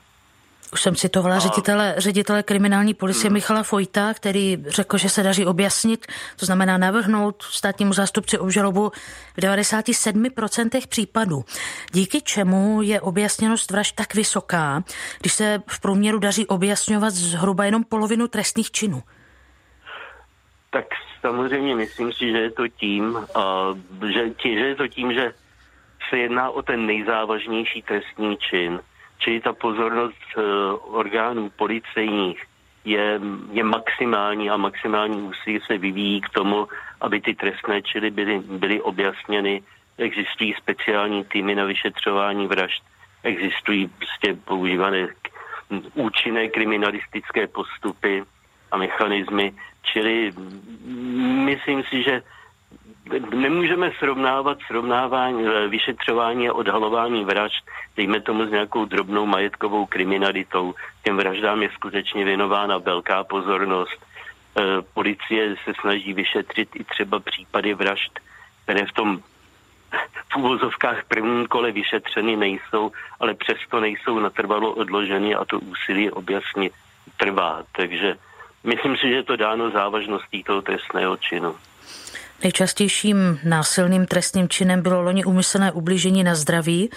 [0.73, 3.33] Už jsem citovala ředitele, ředitele kriminální policie hmm.
[3.33, 8.91] Michala Fojta, který řekl, že se daří objasnit, to znamená navrhnout státnímu zástupci obžalobu
[9.37, 11.45] v 97% případů.
[11.91, 14.83] Díky čemu je objasněnost vražd tak vysoká,
[15.19, 19.03] když se v průměru daří objasňovat zhruba jenom polovinu trestných činů?
[20.75, 20.85] Tak
[21.21, 23.17] samozřejmě myslím si, že je to tím,
[24.07, 25.33] že, že je to tím, že
[26.09, 28.79] se jedná o ten nejzávažnější trestní čin,
[29.17, 30.43] čili ta pozornost uh,
[30.95, 32.43] orgánů policejních
[32.85, 33.19] je,
[33.51, 36.67] je maximální a maximální úsilí se vyvíjí k tomu,
[37.01, 39.63] aby ty trestné činy byly, byly objasněny.
[39.97, 42.83] Existují speciální týmy na vyšetřování vražd,
[43.23, 45.07] existují prostě používané
[45.93, 48.23] účinné kriminalistické postupy
[48.71, 49.53] a mechanismy,
[49.85, 50.33] Čili
[51.45, 52.21] myslím si, že
[53.35, 57.65] nemůžeme srovnávat srovnávání, eh, vyšetřování a odhalování vražd,
[57.97, 60.73] dejme tomu s nějakou drobnou majetkovou kriminalitou.
[61.03, 63.99] Těm vraždám je skutečně věnována velká pozornost.
[64.57, 64.61] Eh,
[64.93, 68.19] policie se snaží vyšetřit i třeba případy vražd,
[68.63, 69.19] které v tom
[70.33, 76.69] v úvozovkách prvním kole vyšetřeny nejsou, ale přesto nejsou natrvalo odloženy a to úsilí objasně
[77.17, 77.63] trvá.
[77.71, 78.17] Takže
[78.65, 81.55] myslím si, že je to dáno závažností toho trestného činu.
[82.43, 86.89] Nejčastějším násilným trestným činem bylo loni umyslné ublížení na zdraví.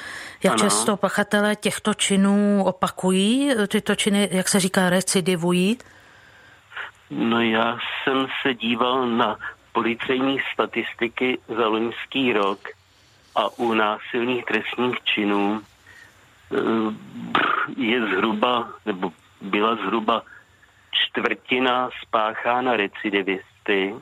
[0.45, 0.63] Jak ano.
[0.63, 3.51] často pachatelé těchto činů opakují?
[3.69, 5.79] Tyto činy, jak se říká, recidivují?
[7.11, 9.37] No já jsem se díval na
[9.73, 12.59] policejní statistiky za loňský rok
[13.35, 15.61] a u násilných trestních činů
[16.53, 16.57] eh,
[17.77, 20.23] je zhruba, nebo byla zhruba
[21.07, 23.95] čtvrtina spáchána recidivisty,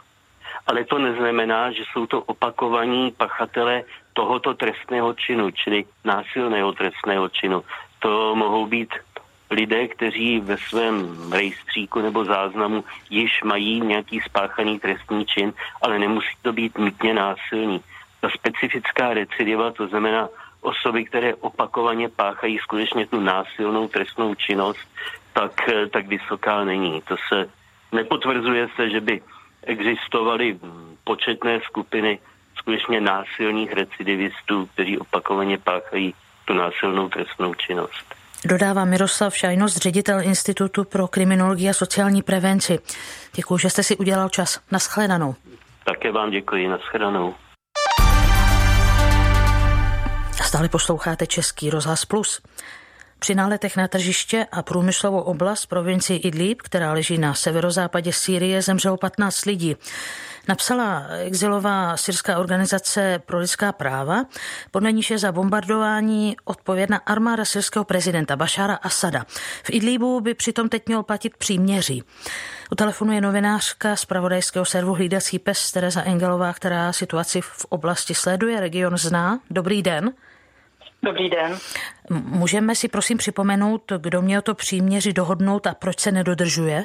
[0.67, 3.83] ale to neznamená, že jsou to opakovaní pachatele
[4.13, 7.65] tohoto trestného činu, čili násilného trestného činu.
[7.99, 8.95] To mohou být
[9.51, 16.35] lidé, kteří ve svém rejstříku nebo záznamu již mají nějaký spáchaný trestní čin, ale nemusí
[16.43, 17.81] to být nutně násilný.
[18.21, 20.29] Ta specifická recidiva, to znamená
[20.61, 24.89] osoby, které opakovaně páchají skutečně tu násilnou trestnou činnost,
[25.37, 25.53] tak,
[25.93, 27.03] tak vysoká není.
[27.09, 27.49] To se
[27.93, 29.23] nepotvrzuje se, že by
[29.63, 30.59] existovaly
[31.05, 32.19] početné skupiny
[32.59, 38.15] skutečně násilných recidivistů, kteří opakovaně páchají tu násilnou trestnou činnost.
[38.45, 42.79] Dodává Miroslav Šajnost, ředitel Institutu pro kriminologii a sociální prevenci.
[43.35, 44.61] Děkuji, že jste si udělal čas.
[44.73, 45.35] Naschledanou.
[45.85, 46.69] Také vám děkuji.
[46.69, 47.35] Naschledanou.
[50.43, 52.43] Stále posloucháte Český rozhlas Plus.
[53.19, 58.97] Při náletech na tržiště a průmyslovou oblast provincii Idlib, která leží na severozápadě Sýrie, zemřelo
[58.97, 59.77] 15 lidí.
[60.49, 64.25] Napsala exilová syrská organizace pro lidská práva,
[64.71, 69.25] podle níž je za bombardování odpovědná armáda syrského prezidenta Bašára Asada.
[69.63, 72.03] V Idlibu by přitom teď měl platit příměří.
[72.73, 78.15] U telefonu je novinářka z pravodajského servu Hlídací pes Tereza Engelová, která situaci v oblasti
[78.15, 79.41] sleduje, region zná.
[79.51, 80.13] Dobrý den.
[81.07, 81.59] Dobrý den.
[82.11, 86.85] Můžeme si prosím připomenout, kdo měl to příměři dohodnout a proč se nedodržuje?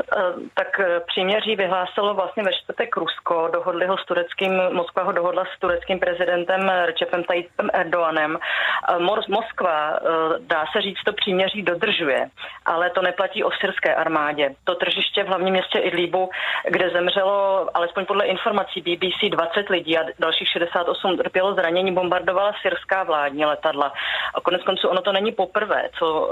[0.00, 5.12] Eh, tak eh, příměří vyhlásilo vlastně ve čtvrtek Rusko, dohodli ho s tureckým, Moskva ho
[5.12, 8.38] dohodla s tureckým prezidentem Recepem Tayyipem Erdoganem.
[8.38, 9.98] Eh, Moskva,
[10.38, 12.26] dá se říct, to příměří dodržuje,
[12.64, 14.54] ale to neplatí o syrské armádě.
[14.64, 16.30] To tržiště v hlavním městě Idlibu,
[16.68, 23.02] kde zemřelo, alespoň podle informací BBC, 20 lidí a dalších 68 trpělo zranění, bombardovala syrská
[23.02, 23.92] vládní letadla.
[24.34, 26.30] A konec konců ono to není poprvé, co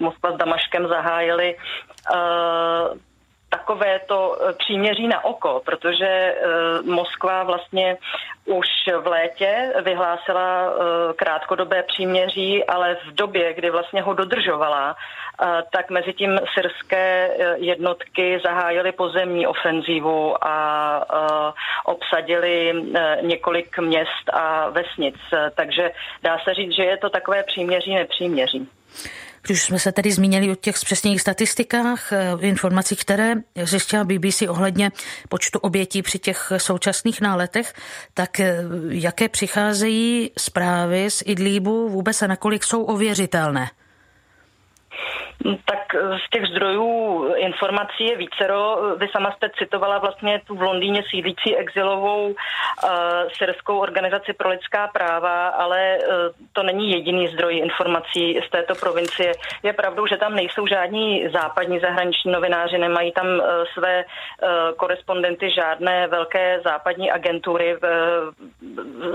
[0.00, 1.56] Moskva s Damaškem zahájili
[3.48, 6.36] takové to eh, příměří na oko, protože eh,
[6.82, 7.96] Moskva vlastně
[8.44, 8.66] už
[9.02, 14.96] v létě vyhlásila eh, krátkodobé příměří, ale v době, kdy vlastně ho dodržovala,
[15.70, 21.04] tak mezi tím syrské jednotky zahájily pozemní ofenzívu a
[21.84, 22.72] obsadili
[23.20, 25.14] několik měst a vesnic.
[25.54, 25.90] Takže
[26.22, 28.68] dá se říct, že je to takové příměří nepříměří.
[29.42, 34.92] Když jsme se tedy zmínili o těch zpřesněných statistikách, eh, informací, které zjistila BBC ohledně
[35.28, 37.74] počtu obětí při těch současných náletech,
[38.14, 43.70] tak eh, jaké přicházejí zprávy z Idlíbu vůbec a nakolik jsou ověřitelné?
[45.44, 45.94] Tak
[46.26, 48.76] z těch zdrojů informací je vícero.
[48.96, 52.34] Vy sama jste citovala vlastně tu v Londýně sídlící exilovou uh,
[53.32, 56.14] syrskou organizaci pro lidská práva, ale uh,
[56.52, 59.32] to není jediný zdroj informací z této provincie.
[59.62, 63.42] Je pravdou, že tam nejsou žádní západní zahraniční novináři, nemají tam uh,
[63.74, 67.84] své uh, korespondenty žádné velké západní agentury v,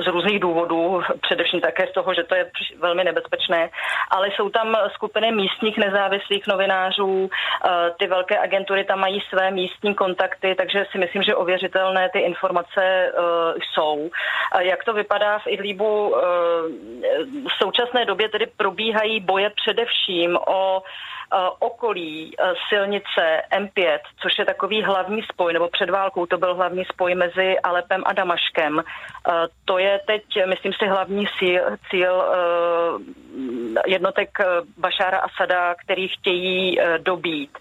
[0.03, 3.69] z různých důvodů, především také z toho, že to je velmi nebezpečné,
[4.11, 7.29] ale jsou tam skupiny místních nezávislých nezávislých novinářů.
[7.29, 12.19] Eh, ty velké agentury tam mají své místní kontakty, takže si myslím, že ověřitelné ty
[12.19, 13.11] informace eh,
[13.73, 14.09] jsou.
[14.59, 16.15] Jak to vypadá v Idlíbu?
[16.15, 16.21] Eh,
[17.49, 20.81] v současné době tedy probíhají boje především o
[21.59, 22.35] okolí
[22.69, 27.59] silnice M5, což je takový hlavní spoj, nebo před válkou to byl hlavní spoj mezi
[27.59, 28.83] Alepem a Damaškem.
[29.65, 32.23] To je teď, myslím si, hlavní cíl, cíl
[33.85, 34.29] jednotek
[34.77, 37.57] Bašára Asada, který chtějí dobít.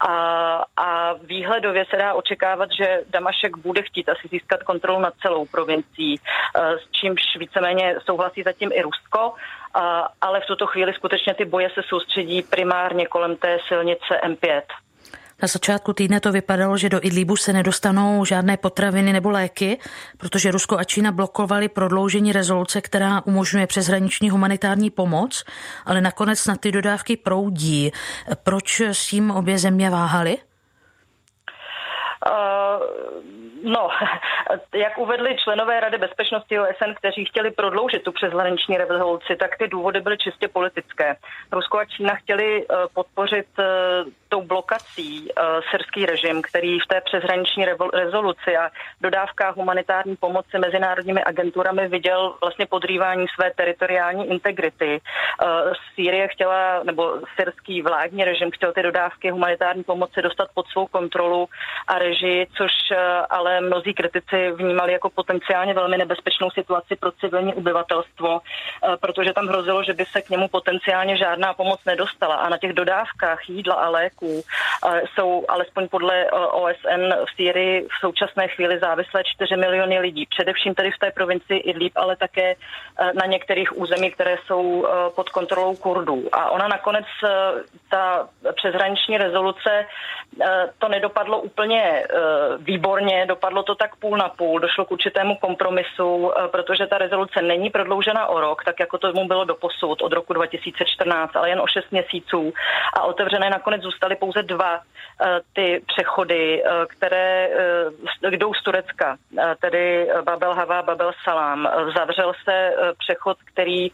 [0.00, 5.46] A, a výhledově se dá očekávat, že Damašek bude chtít asi získat kontrolu nad celou
[5.46, 6.20] provincií,
[6.54, 9.34] s čímž víceméně souhlasí zatím i Rusko
[10.20, 14.62] ale v tuto chvíli skutečně ty boje se soustředí primárně kolem té silnice M5.
[15.42, 19.78] Na začátku týdne to vypadalo, že do Idlibu se nedostanou žádné potraviny nebo léky,
[20.18, 25.44] protože Rusko a Čína blokovali prodloužení rezoluce, která umožňuje přeshraniční humanitární pomoc,
[25.86, 27.92] ale nakonec na ty dodávky proudí.
[28.42, 30.36] Proč s tím obě země váhaly?
[33.64, 33.88] No,
[34.74, 40.00] jak uvedli členové Rady bezpečnosti OSN, kteří chtěli prodloužit tu přeshraniční revoluci, tak ty důvody
[40.00, 41.16] byly čistě politické.
[41.52, 43.64] Rusko a Čína chtěli uh, podpořit uh,
[44.34, 45.28] tou blokací
[45.70, 48.70] syrský režim, který v té přeshraniční rezoluci a
[49.00, 55.00] dodávkách humanitární pomoci mezinárodními agenturami viděl vlastně podrývání své teritoriální integrity.
[55.94, 61.48] Sýrie chtěla, nebo syrský vládní režim chtěl ty dodávky humanitární pomoci dostat pod svou kontrolu
[61.86, 62.72] a režii, což
[63.30, 69.48] ale mnozí kritici vnímali jako potenciálně velmi nebezpečnou situaci pro civilní obyvatelstvo, eh, protože tam
[69.48, 72.34] hrozilo, že by se k němu potenciálně žádná pomoc nedostala.
[72.34, 77.82] A na těch dodávkách jídla a léků eh, jsou alespoň podle eh, OSN v Sýrii
[77.82, 80.26] v současné chvíli závislé 4 miliony lidí.
[80.26, 82.56] Především tedy v té provincii Idlib, ale také
[83.14, 84.86] na některých území, které jsou
[85.16, 86.28] pod kontrolou Kurdů.
[86.32, 87.06] A ona nakonec,
[87.90, 89.86] ta přeshraniční rezoluce,
[90.78, 91.93] to nedopadlo úplně
[92.58, 97.42] výborně, dopadlo to tak půl na půl, došlo k určitému kompromisu, eh, protože ta rezoluce
[97.42, 101.60] není prodloužena o rok, tak jako tomu bylo do posud od roku 2014, ale jen
[101.60, 102.52] o 6 měsíců.
[102.92, 107.50] A otevřené nakonec zůstaly pouze dva eh, ty přechody, eh, které
[108.30, 109.16] jdou z Turecka,
[109.60, 111.68] tedy Babel Hava, Babel Salam.
[111.96, 113.90] Zavřel se přechod, který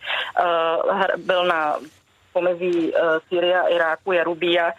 [1.16, 1.76] byl na
[2.32, 2.92] pomezí
[3.28, 4.72] Syrie a Iráku je Rubia, uh,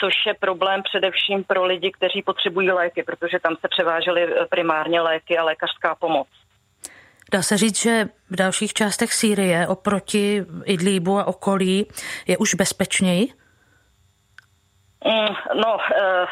[0.00, 5.00] což je problém především pro lidi, kteří potřebují léky, protože tam se převážely eh, primárně
[5.00, 6.28] léky a lékařská pomoc.
[7.32, 11.86] Dá se říct, že v dalších částech Sýrie oproti Idlíbu a okolí
[12.26, 13.28] je už bezpečněji?
[15.04, 16.28] Mm, no, uh,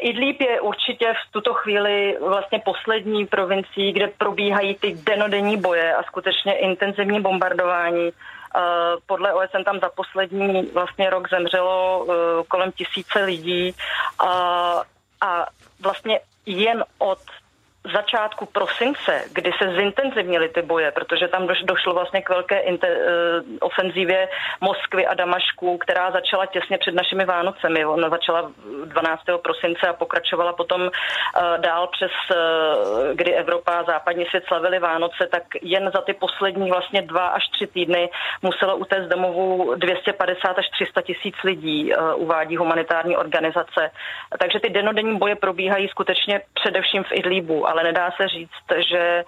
[0.00, 6.02] Idlíb je určitě v tuto chvíli vlastně poslední provincií, kde probíhají ty denodenní boje a
[6.02, 8.10] skutečně intenzivní bombardování.
[8.56, 8.60] Eh,
[9.06, 13.74] podle OSN tam za poslední vlastně rok zemřelo eh, kolem tisíce lidí.
[15.20, 15.46] A
[15.80, 17.18] vlastně jen od
[17.92, 23.56] začátku prosince, kdy se zintenzivnily ty boje, protože tam došlo vlastně k velké inter, uh,
[23.60, 24.28] ofenzívě
[24.60, 27.84] Moskvy a Damašku, která začala těsně před našimi Vánocemi.
[27.84, 28.52] Ona začala
[28.84, 29.22] 12.
[29.42, 30.90] prosince a pokračovala potom uh,
[31.58, 32.36] dál přes, uh,
[33.14, 37.48] kdy Evropa a západní svět slavili Vánoce, tak jen za ty poslední vlastně dva až
[37.48, 38.10] tři týdny
[38.42, 43.90] muselo utéct domovu 250 až 300 tisíc lidí, uvádí humanitární organizace.
[44.40, 49.24] Takže ty denodenní boje probíhají skutečně především v Idlíbu, ale nedá se říct, že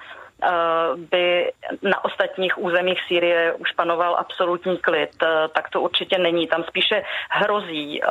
[1.10, 6.46] by na ostatních územích Sýrie už panoval absolutní klid, eh, tak to určitě není.
[6.46, 8.08] Tam spíše hrozí, eh,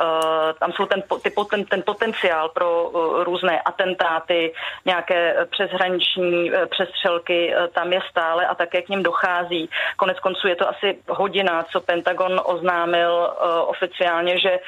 [0.60, 2.90] tam jsou ten, ty, ten, ten potenciál pro
[3.24, 4.52] různé atentáty,
[4.84, 9.70] nějaké přeshraniční přestřelky, tam je stále a také k ním dochází.
[9.96, 13.30] Konec konců je to asi hodina, co Pentagon oznámil
[13.66, 14.58] oficiálně, že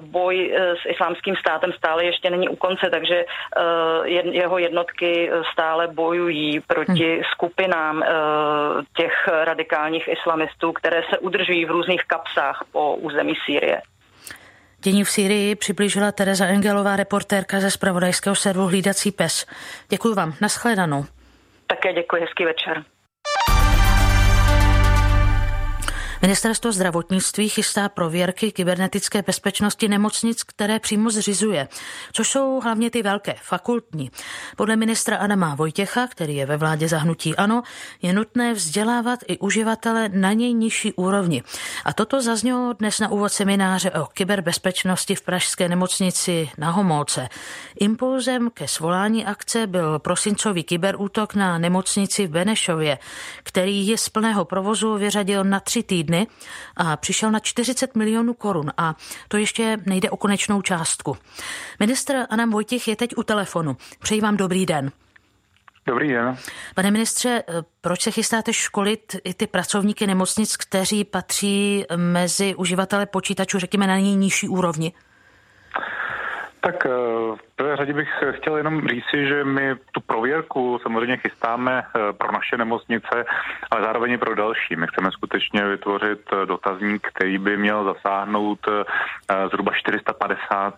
[0.00, 3.24] boj s islámským státem stále ještě není u konce, takže
[4.22, 8.06] jeho jednotky stále bojují proti proti skupinám eh,
[8.96, 13.82] těch radikálních islamistů, které se udržují v různých kapsách po území Sýrie.
[14.78, 19.46] Dění v Sýrii přiblížila Tereza Engelová, reportérka ze spravodajského servu Hlídací pes.
[19.88, 21.04] Děkuji vám, nashledanou.
[21.66, 22.84] Také děkuji, hezký večer.
[26.22, 31.68] Ministerstvo zdravotnictví chystá prověrky kybernetické bezpečnosti nemocnic, které přímo zřizuje,
[32.12, 34.10] což jsou hlavně ty velké, fakultní.
[34.56, 37.62] Podle ministra Adama Vojtěcha, který je ve vládě zahnutí ANO,
[38.02, 41.42] je nutné vzdělávat i uživatele na něj nižší úrovni.
[41.84, 47.28] A toto zaznělo dnes na úvod semináře o kyberbezpečnosti v Pražské nemocnici na Homolce.
[47.80, 52.98] Impulzem ke svolání akce byl prosincový kyberútok na nemocnici v Benešově,
[53.42, 56.26] který je z plného provozu vyřadil na tři týdny dny
[56.76, 58.94] a přišel na 40 milionů korun a
[59.28, 61.16] to ještě nejde o konečnou částku.
[61.80, 63.76] Ministr Anam Vojtěch je teď u telefonu.
[64.02, 64.92] Přeji vám dobrý den.
[65.86, 66.36] Dobrý den.
[66.74, 67.42] Pane ministře,
[67.80, 73.98] proč se chystáte školit i ty pracovníky nemocnic, kteří patří mezi uživatele počítačů, řekněme, na
[73.98, 74.92] ní nižší úrovni?
[76.60, 76.90] Tak eh,
[77.62, 82.56] prvé řadě bych chtěl jenom říci, že my tu prověrku samozřejmě chystáme eh, pro naše
[82.56, 83.24] nemocnice,
[83.70, 84.76] ale zároveň i pro další.
[84.76, 88.58] My chceme skutečně vytvořit eh, dotazník, který by měl zasáhnout
[89.50, 90.74] zhruba 450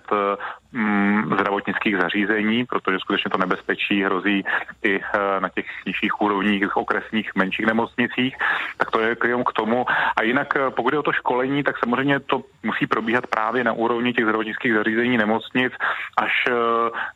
[0.72, 4.45] mm, zdravotnických zařízení, protože skutečně to nebezpečí hrozí
[4.85, 5.01] i
[5.39, 8.37] na těch nižších úrovních okresních menších nemocnicích,
[8.76, 9.87] tak to je k tomu.
[10.16, 14.12] A jinak pokud je o to školení, tak samozřejmě to musí probíhat právě na úrovni
[14.12, 15.72] těch zdravotnických zařízení nemocnic,
[16.16, 16.53] až eh,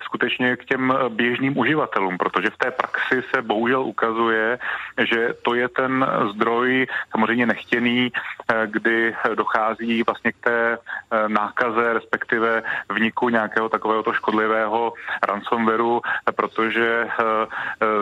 [0.03, 4.59] skutečně k těm běžným uživatelům, protože v té praxi se bohužel ukazuje,
[4.99, 11.93] že to je ten zdroj samozřejmě nechtěný, eh, kdy dochází vlastně k té eh, nákaze,
[11.93, 14.93] respektive vniku nějakého takového to škodlivého
[15.23, 16.01] ransomwareu,
[16.35, 17.09] protože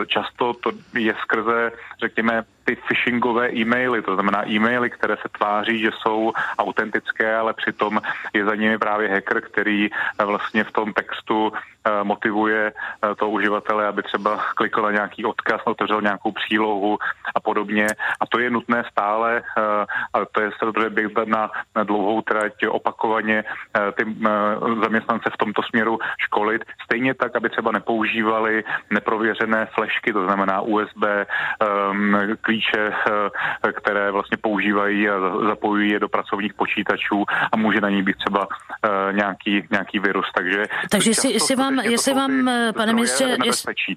[0.07, 5.91] často to je skrze, řekněme, ty phishingové e-maily, to znamená e-maily, které se tváří, že
[5.95, 8.01] jsou autentické, ale přitom
[8.33, 9.89] je za nimi právě hacker, který
[10.19, 11.53] vlastně v tom textu
[11.87, 16.97] Eh, motivuje eh, toho uživatele, aby třeba klikl na nějaký odkaz, otevřel nějakou přílohu
[17.35, 17.87] a podobně.
[18.19, 22.67] A to je nutné stále, eh, a to je samozřejmě bych na, na dlouhou trať
[22.67, 23.43] opakovaně
[23.97, 24.03] ty
[24.83, 26.65] zaměstnance v tomto směru školit.
[26.83, 32.91] Stejně tak, aby třeba nepoužívali neprověřené flešky, to znamená USB ehm, klíče,
[33.73, 35.13] které vlastně používají a
[35.47, 38.47] zapojují je do pracovních počítačů a může na ní být třeba
[39.11, 40.25] nějaký, nějaký virus.
[40.35, 43.37] Takže, Takže si, si vám jestli vám, eh, pane ministře,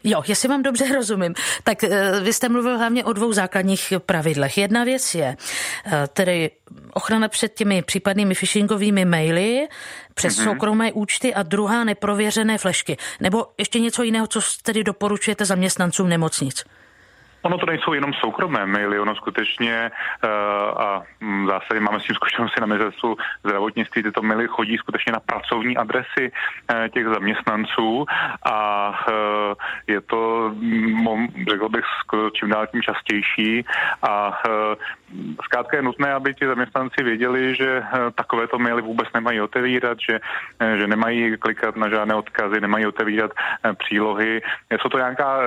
[0.05, 1.35] jo, jestli vám dobře rozumím,
[1.65, 4.59] tak eh, vy jste mluvil hlavně o dvou základních pravidlech.
[4.59, 5.37] Jedna věc je
[5.87, 6.51] eh, tedy
[6.93, 9.69] ochrana před těmi případnými phishingovými maily
[10.15, 10.45] přes mm-hmm.
[10.45, 12.97] soukromé účty a druhá neprověřené flešky.
[13.21, 16.65] Nebo ještě něco jiného, co tedy doporučujete zaměstnancům nemocnic?
[17.43, 20.31] Ono to nejsou jenom soukromé maily, ono skutečně uh,
[20.83, 25.21] a v zásadě máme s tím zkušenosti na ministerstvu zdravotnictví, tyto maily chodí skutečně na
[25.21, 28.07] pracovní adresy uh, těch zaměstnanců
[28.43, 29.55] a uh,
[29.87, 31.85] je to, mm, řekl bych,
[32.33, 33.65] čím dál tím častější
[34.03, 34.43] a
[35.45, 37.83] zkrátka je nutné, aby ti zaměstnanci věděli, že
[38.15, 40.21] takovéto maily vůbec nemají otevírat, že,
[40.79, 43.31] že nemají klikat na žádné odkazy, nemají otevírat
[43.79, 44.43] přílohy.
[44.81, 45.39] Jsou to nějaká,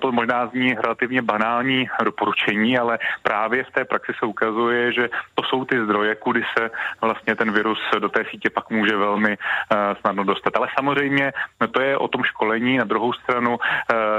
[0.00, 5.04] to možná zní relativně banální doporučení, ale právě v té praxi se ukazuje, že
[5.34, 6.70] to jsou ty zdroje, kudy se
[7.00, 10.56] vlastně ten virus do té sítě pak může velmi uh, snadno dostat.
[10.56, 11.32] Ale samozřejmě
[11.74, 12.78] to je o tom školení.
[12.78, 13.60] Na druhou stranu uh,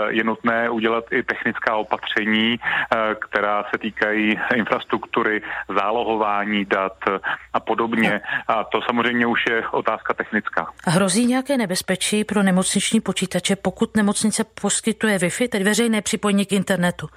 [0.10, 5.42] je nutné udělat i technická opatření, uh, která se týkají infrastruktury,
[5.80, 6.98] zálohování dat
[7.54, 8.22] a podobně.
[8.48, 10.68] A to samozřejmě už je otázka technická.
[10.86, 16.99] Hrozí nějaké nebezpečí pro nemocniční počítače, pokud nemocnice poskytuje Wi-Fi, tedy veřejné připojení k internetu?
[17.00, 17.08] Internetu?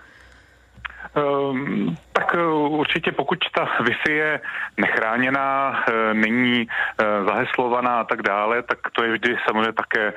[1.13, 4.41] Um, tak eh, určitě pokud ta Wi-Fi je
[4.77, 10.13] nechráněná, eh, není eh, zaheslovaná a tak dále, tak to je vždy samozřejmě také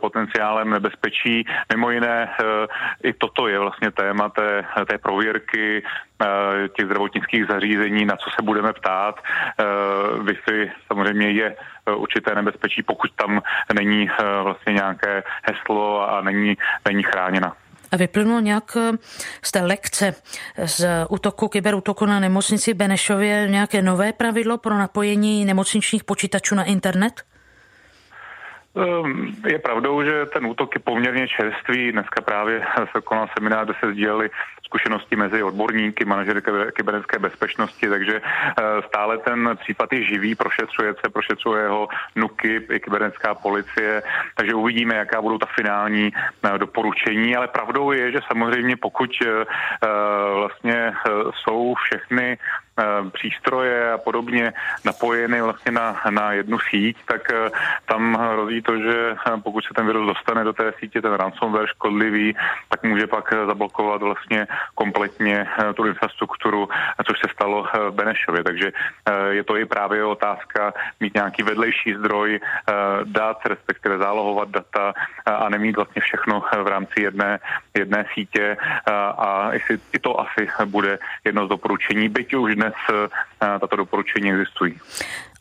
[0.00, 1.46] potenciálem nebezpečí.
[1.72, 2.28] Mimo jiné
[3.02, 5.82] i toto je vlastně téma té, té prověrky
[6.76, 9.20] těch zdravotnických zařízení, na co se budeme ptát.
[10.18, 11.56] Wi-Fi samozřejmě je
[11.96, 13.42] určité nebezpečí, pokud tam
[13.74, 14.08] není
[14.42, 16.56] vlastně nějaké heslo a není,
[16.88, 17.52] není chráněna
[17.96, 18.92] vyplynulo nějak eh,
[19.42, 20.14] z té lekce
[20.64, 27.22] z útoku, kyberútoku na nemocnici Benešově nějaké nové pravidlo pro napojení nemocničních počítačů na internet?
[28.76, 31.92] Ehm, je pravdou, že ten útok je poměrně čerstvý.
[31.92, 34.30] Dneska právě se konal seminář, kde se sdíleli
[34.74, 36.42] zkušenosti mezi odborníky, manažery
[36.74, 42.80] kybernetické bezpečnosti, takže eh, stále ten případ je živý, prošetřuje se, prošetřuje ho NUKY i
[42.80, 44.02] kybernetická policie,
[44.34, 49.44] takže uvidíme, jaká budou ta finální eh, doporučení, ale pravdou je, že samozřejmě pokud eh,
[50.34, 50.92] vlastně
[51.34, 52.38] jsou všechny
[53.12, 54.52] přístroje a podobně
[54.84, 57.50] napojeny vlastně na, na jednu síť, tak eh,
[57.86, 61.66] tam hrozí to, že eh, pokud se ten virus dostane do té sítě, ten ransomware
[61.66, 62.36] škodlivý,
[62.68, 66.68] tak může pak zablokovat vlastně kompletně tu infrastrukturu,
[67.06, 68.44] což se stalo v Benešově.
[68.44, 68.72] Takže
[69.30, 72.40] je to i právě otázka mít nějaký vedlejší zdroj
[73.04, 74.92] dat, respektive zálohovat data
[75.26, 77.38] a nemít vlastně všechno v rámci jedné,
[77.78, 78.56] jedné sítě
[79.18, 83.08] a jestli i to asi bude jedno z doporučení, byť už dnes eh,
[83.60, 84.80] tato doporučení existují.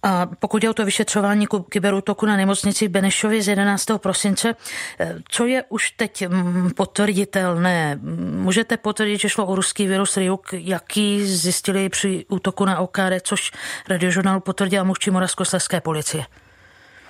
[0.03, 3.86] A pokud je o to vyšetřování kyberútoku na nemocnici v Benešově z 11.
[3.97, 4.55] prosince,
[4.99, 7.99] eh, co je už teď mm, potvrditelné?
[8.31, 13.51] Můžete potvrdit, že šlo o ruský virus Ryuk, jaký zjistili při útoku na OKD, což
[13.89, 16.25] radiožurnál potvrdila mluvčí Moravskoslezské policie?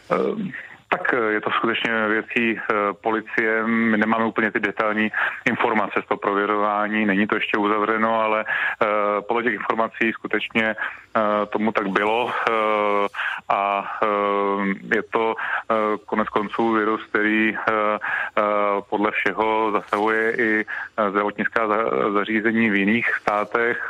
[0.09, 0.51] Um
[0.93, 3.67] tak eh, je to skutečně věcí eh, policie.
[3.67, 5.11] My nemáme úplně ty detailní
[5.45, 8.85] informace z toho prověrování, není to ještě uzavřeno, ale eh,
[9.27, 10.75] podle těch informací skutečně
[11.49, 12.31] tomu tak bylo
[13.49, 13.85] a
[14.95, 15.35] je to
[16.05, 17.57] konec konců virus, který
[18.89, 20.65] podle všeho zasahuje i
[21.09, 21.67] zdravotnická
[22.13, 23.87] zařízení v jiných státech.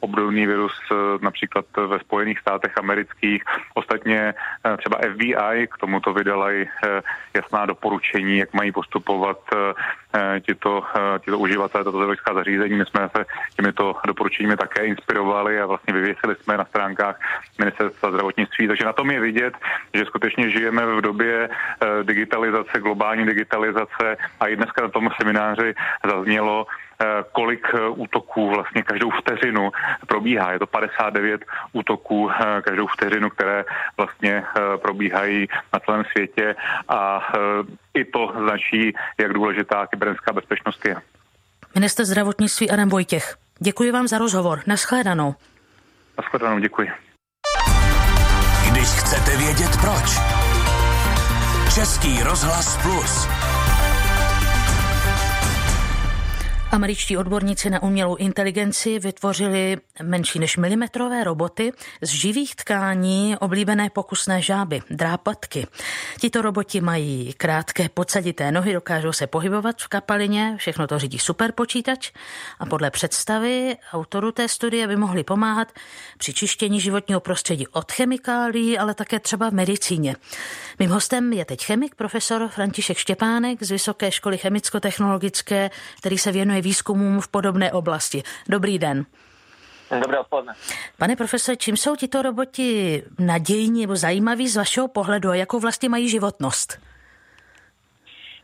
[0.00, 0.72] Obdobný virus
[1.20, 3.44] například ve Spojených státech amerických.
[3.74, 4.34] Ostatně
[4.78, 7.02] třeba FBI k tomuto vydal dala i eh,
[7.34, 9.38] jasná doporučení, jak mají postupovat
[10.14, 12.74] eh, tito, eh, tito uživatelé, tato zdravotnická zařízení.
[12.74, 13.24] My jsme se
[13.56, 17.20] těmito doporučeními také inspirovali a vlastně vyvěsili jsme na stránkách
[17.58, 18.68] ministerstva zdravotnictví.
[18.68, 19.54] Takže na tom je vidět,
[19.94, 21.48] že skutečně žijeme v době
[22.02, 25.74] digitalizace, globální digitalizace a i dneska na tom semináři
[26.04, 26.66] zaznělo,
[27.32, 29.70] kolik útoků vlastně každou vteřinu
[30.06, 30.52] probíhá.
[30.52, 32.30] Je to 59 útoků
[32.62, 33.64] každou vteřinu, které
[33.96, 34.44] vlastně
[34.82, 36.54] probíhají na celém světě
[36.88, 37.32] a
[37.94, 40.96] i to značí, jak důležitá kybernetická bezpečnost je.
[41.74, 43.36] Minister zdravotnictví Adam Vojtěch.
[43.58, 44.60] Děkuji vám za rozhovor.
[44.66, 45.34] Naschledanou.
[46.18, 46.90] Naschledanou, děkuji.
[48.70, 50.18] Když chcete vědět proč.
[51.74, 53.41] Český rozhlas plus.
[56.72, 64.42] Američtí odborníci na umělou inteligenci vytvořili menší než milimetrové roboty z živých tkání oblíbené pokusné
[64.42, 65.66] žáby, drápatky.
[66.20, 72.10] Tito roboti mají krátké podsadité nohy, dokážou se pohybovat v kapalině, všechno to řídí superpočítač
[72.58, 75.72] a podle představy autoru té studie by mohli pomáhat
[76.18, 80.16] při čištění životního prostředí od chemikálií, ale také třeba v medicíně.
[80.78, 86.61] Mým hostem je teď chemik, profesor František Štěpánek z Vysoké školy chemicko-technologické, který se věnuje
[86.62, 88.22] výzkumům v podobné oblasti.
[88.48, 89.06] Dobrý den.
[90.00, 90.52] Dobré odpoledne.
[90.98, 95.88] Pane profesore, čím jsou tito roboti nadějní nebo zajímaví z vašeho pohledu a jakou vlastně
[95.88, 96.78] mají životnost?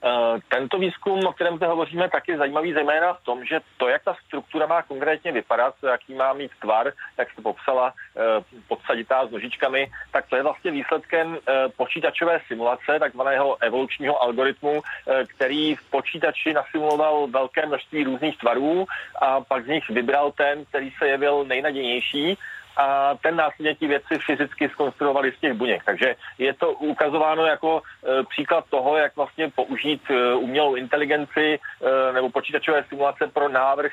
[0.05, 3.89] Eh, tento výzkum, o kterém zde hovoříme, tak je zajímavý zejména v tom, že to,
[3.89, 8.21] jak ta struktura má konkrétně vypadat, jaký má mít tvar, jak jste popsala, eh,
[8.69, 14.83] podsaditá s nožičkami, tak to je vlastně výsledkem eh, počítačové simulace, takzvaného evolučního algoritmu,
[15.27, 18.87] který v počítači nasimuloval velké množství různých tvarů
[19.21, 22.39] a pak z nich vybral ten, který se jevil nejnadějnější
[22.79, 25.83] a ten následně ti věci fyzicky skonstruovali z těch buněk.
[25.85, 32.13] Takže je to ukazováno jako e, příklad toho, jak vlastně použít e, umělou inteligenci e,
[32.13, 33.93] nebo počítačové simulace pro návrh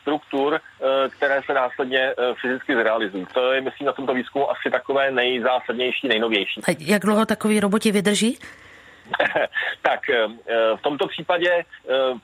[0.00, 0.60] struktur,
[1.08, 3.26] které se následně fyzicky zrealizují.
[3.34, 6.60] To je, myslím, na tomto výzkumu asi takové nejzásadnější, nejnovější.
[6.68, 8.38] A jak dlouho takový roboti vydrží?
[9.82, 10.26] tak eh,
[10.76, 11.64] v tomto případě, eh,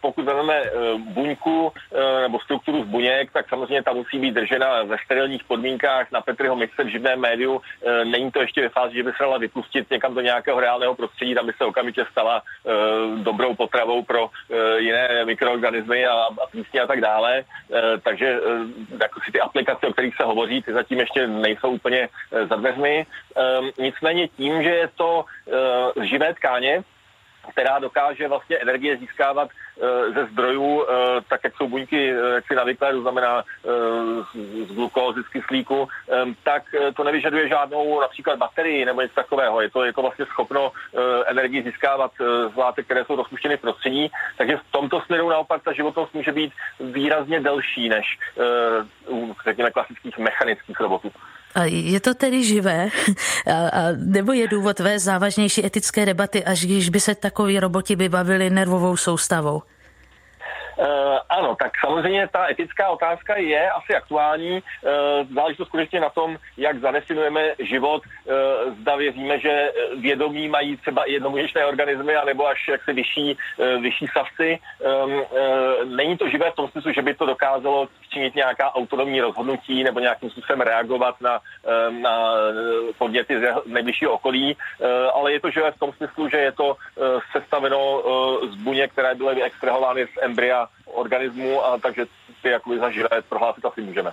[0.01, 1.73] pokud vezmeme eh, buňku
[2.23, 6.57] nebo strukturu z buněk, tak samozřejmě ta musí být držena ve sterilních podmínkách na Petriho
[6.57, 7.61] mixe v živném médiu.
[8.05, 11.35] Není to ještě ve fázi, že by se dala vypustit někam do nějakého reálného prostředí,
[11.35, 12.43] tam by se okamžitě stala
[13.23, 14.31] dobrou potravou pro
[14.77, 17.45] jiné mikroorganismy a, a a tak dále.
[18.03, 18.41] Takže
[19.01, 22.09] jako si ty aplikace, o kterých se hovoří, ty zatím ještě nejsou úplně
[22.49, 23.07] za dveřmi.
[23.79, 25.25] Nicméně tím, že je to
[26.03, 26.78] živé tkáně,
[27.51, 30.87] která dokáže vlastně energie získávat e, ze zdrojů, e,
[31.29, 33.45] tak jak jsou buňky, e, jak si navyklé, to znamená
[34.69, 35.89] z glukózy, z kyslíku,
[36.43, 36.63] tak
[36.97, 39.61] to nevyžaduje žádnou například baterii nebo něco takového.
[39.61, 40.73] Je to jako vlastně schopno
[41.27, 42.13] energii získávat
[42.55, 44.11] z látek, které jsou rozpuštěny v prostředí.
[44.39, 48.19] Takže v tomto směru naopak ta životnost může být výrazně delší než
[49.09, 51.13] u, řekněme, klasických mechanických robotů.
[51.59, 52.89] A je to tedy živé?
[53.47, 57.97] A, a, nebo je důvod vést závažnější etické debaty, až když by se takoví roboti
[57.97, 59.63] vybavili nervovou soustavou?
[60.79, 60.87] Uh,
[61.29, 64.53] ano, tak samozřejmě ta etická otázka je asi aktuální.
[64.53, 68.03] Uh, záleží to skutečně na tom, jak zadefinujeme život.
[68.07, 73.39] Uh, zda věříme, že vědomí mají třeba i jednomužečné organismy, anebo až jak se vyšší,
[73.57, 74.59] uh, vyšší savci.
[75.05, 75.25] Um, uh,
[75.97, 80.01] není to živé v tom smyslu, že by to dokázalo činit nějaká autonomní rozhodnutí nebo
[80.01, 81.41] nějakým způsobem reagovat na,
[82.03, 82.33] na
[82.99, 84.57] podněty z nejbližšího okolí,
[85.15, 86.77] ale je to živé v tom smyslu, že je to
[87.33, 88.03] sestaveno
[88.51, 92.07] z buněk, které byly extrahovány z embrya organismu, a takže
[92.43, 94.13] ty jako zaživé prohlásit asi můžeme.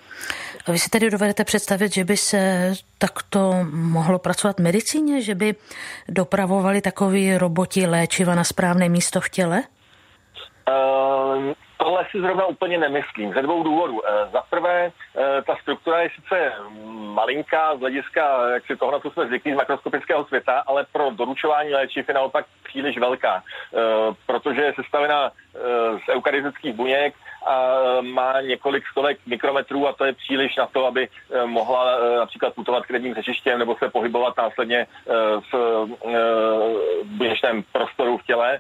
[0.67, 5.35] A vy si tedy dovedete představit, že by se takto mohlo pracovat v medicíně, že
[5.35, 5.55] by
[6.09, 9.63] dopravovali takový roboti léčiva na správné místo v těle?
[10.69, 11.53] Uh,
[11.85, 14.01] Tohle si zrovna úplně nemyslím, ze dvou důvodů.
[14.07, 16.51] E, za prvé, e, ta struktura je sice
[17.13, 21.73] malinká z hlediska jak si toho, co jsme zvyklí z makroskopického světa, ale pro doručování
[21.73, 23.41] léčiv je naopak příliš velká, e,
[24.25, 25.31] protože je sestavená
[26.05, 27.13] z eukarystických buněk
[28.01, 31.07] má několik stovek mikrometrů a to je příliš na to, aby
[31.45, 34.87] mohla například putovat kredním řečištěm nebo se pohybovat následně
[35.51, 35.85] v
[37.03, 38.59] buněčném prostoru v těle.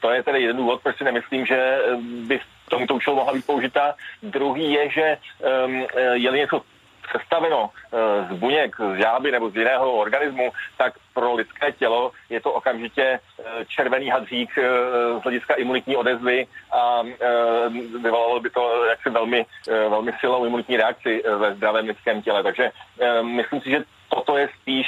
[0.00, 1.78] To je tedy jeden důvod, proč si nemyslím, že
[2.26, 3.94] by v tomto účelu mohla být použita.
[4.22, 5.16] Druhý je, že
[6.12, 6.62] je-li něco
[7.12, 7.70] sestaveno
[8.30, 13.20] z buněk, z žáby nebo z jiného organismu, tak pro lidské tělo je to okamžitě
[13.68, 14.50] červený hadřík
[15.18, 17.02] z hlediska imunitní odezvy a
[18.02, 22.42] vyvolalo by to jaksi velmi, velmi silnou imunitní reakci ve zdravém lidském těle.
[22.42, 22.70] Takže
[23.22, 23.84] myslím si, že
[24.14, 24.86] toto je spíš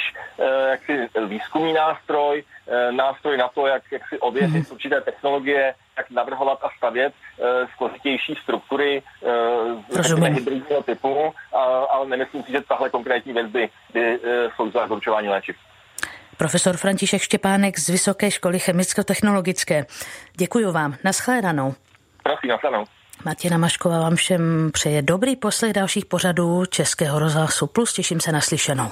[0.69, 2.43] jaksi výzkumný nástroj,
[2.91, 4.71] nástroj na to, jak, jak si ověřit mm.
[4.71, 7.45] určité technologie, jak navrhovat a stavět uh,
[7.77, 11.33] složitější struktury uh, hybridního typu,
[11.89, 14.19] ale nemyslím si, že tahle konkrétní věc by, by
[14.55, 15.55] sloužila k doručování léčiv.
[16.37, 19.85] Profesor František Štěpánek z Vysoké školy chemicko-technologické.
[20.37, 20.95] Děkuji vám.
[21.03, 21.73] Naschledanou.
[22.23, 22.85] Prosím, naschledanou.
[23.25, 27.93] Martina Mašková vám všem přeje dobrý poslech dalších pořadů Českého rozhlasu Plus.
[27.93, 28.91] Těším se na slyšenou.